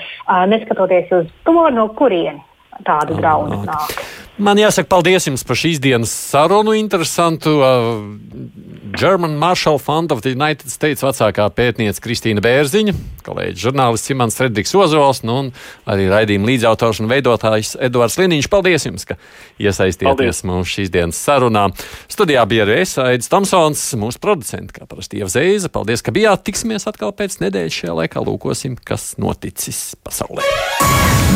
[0.50, 2.49] neskatoties uz to, no kurienes
[2.88, 4.02] tāda draudi nāk.
[4.40, 6.72] Man jāsaka, paldies jums par šīs dienas sarunu.
[6.80, 7.58] Interesantu.
[7.60, 12.94] Uh, German Marshall Fund of the United States vecākā pētniece Kristīna Bērziņa,
[13.26, 15.52] kolēģis žurnālists Simons Fredriks Ozols nu, un
[15.90, 18.50] arī raidījuma līdzautors un veidotājs Eduards Liniņš.
[18.50, 19.20] Paldies jums, ka
[19.62, 21.68] iesaistieties mums šīs dienas sarunā.
[22.10, 25.70] Studijā bija arī es, Aidis Tomsons, mūsu producents, kā parasti Ieva Zeiza.
[25.74, 26.48] Paldies, ka bijāt.
[26.48, 28.26] Tiksimies atkal pēc nedēļas šajā laikā.
[28.26, 30.48] Lūkosim, kas noticis pasaulē.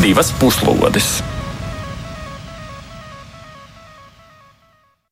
[0.02, 1.18] Divas puslodes!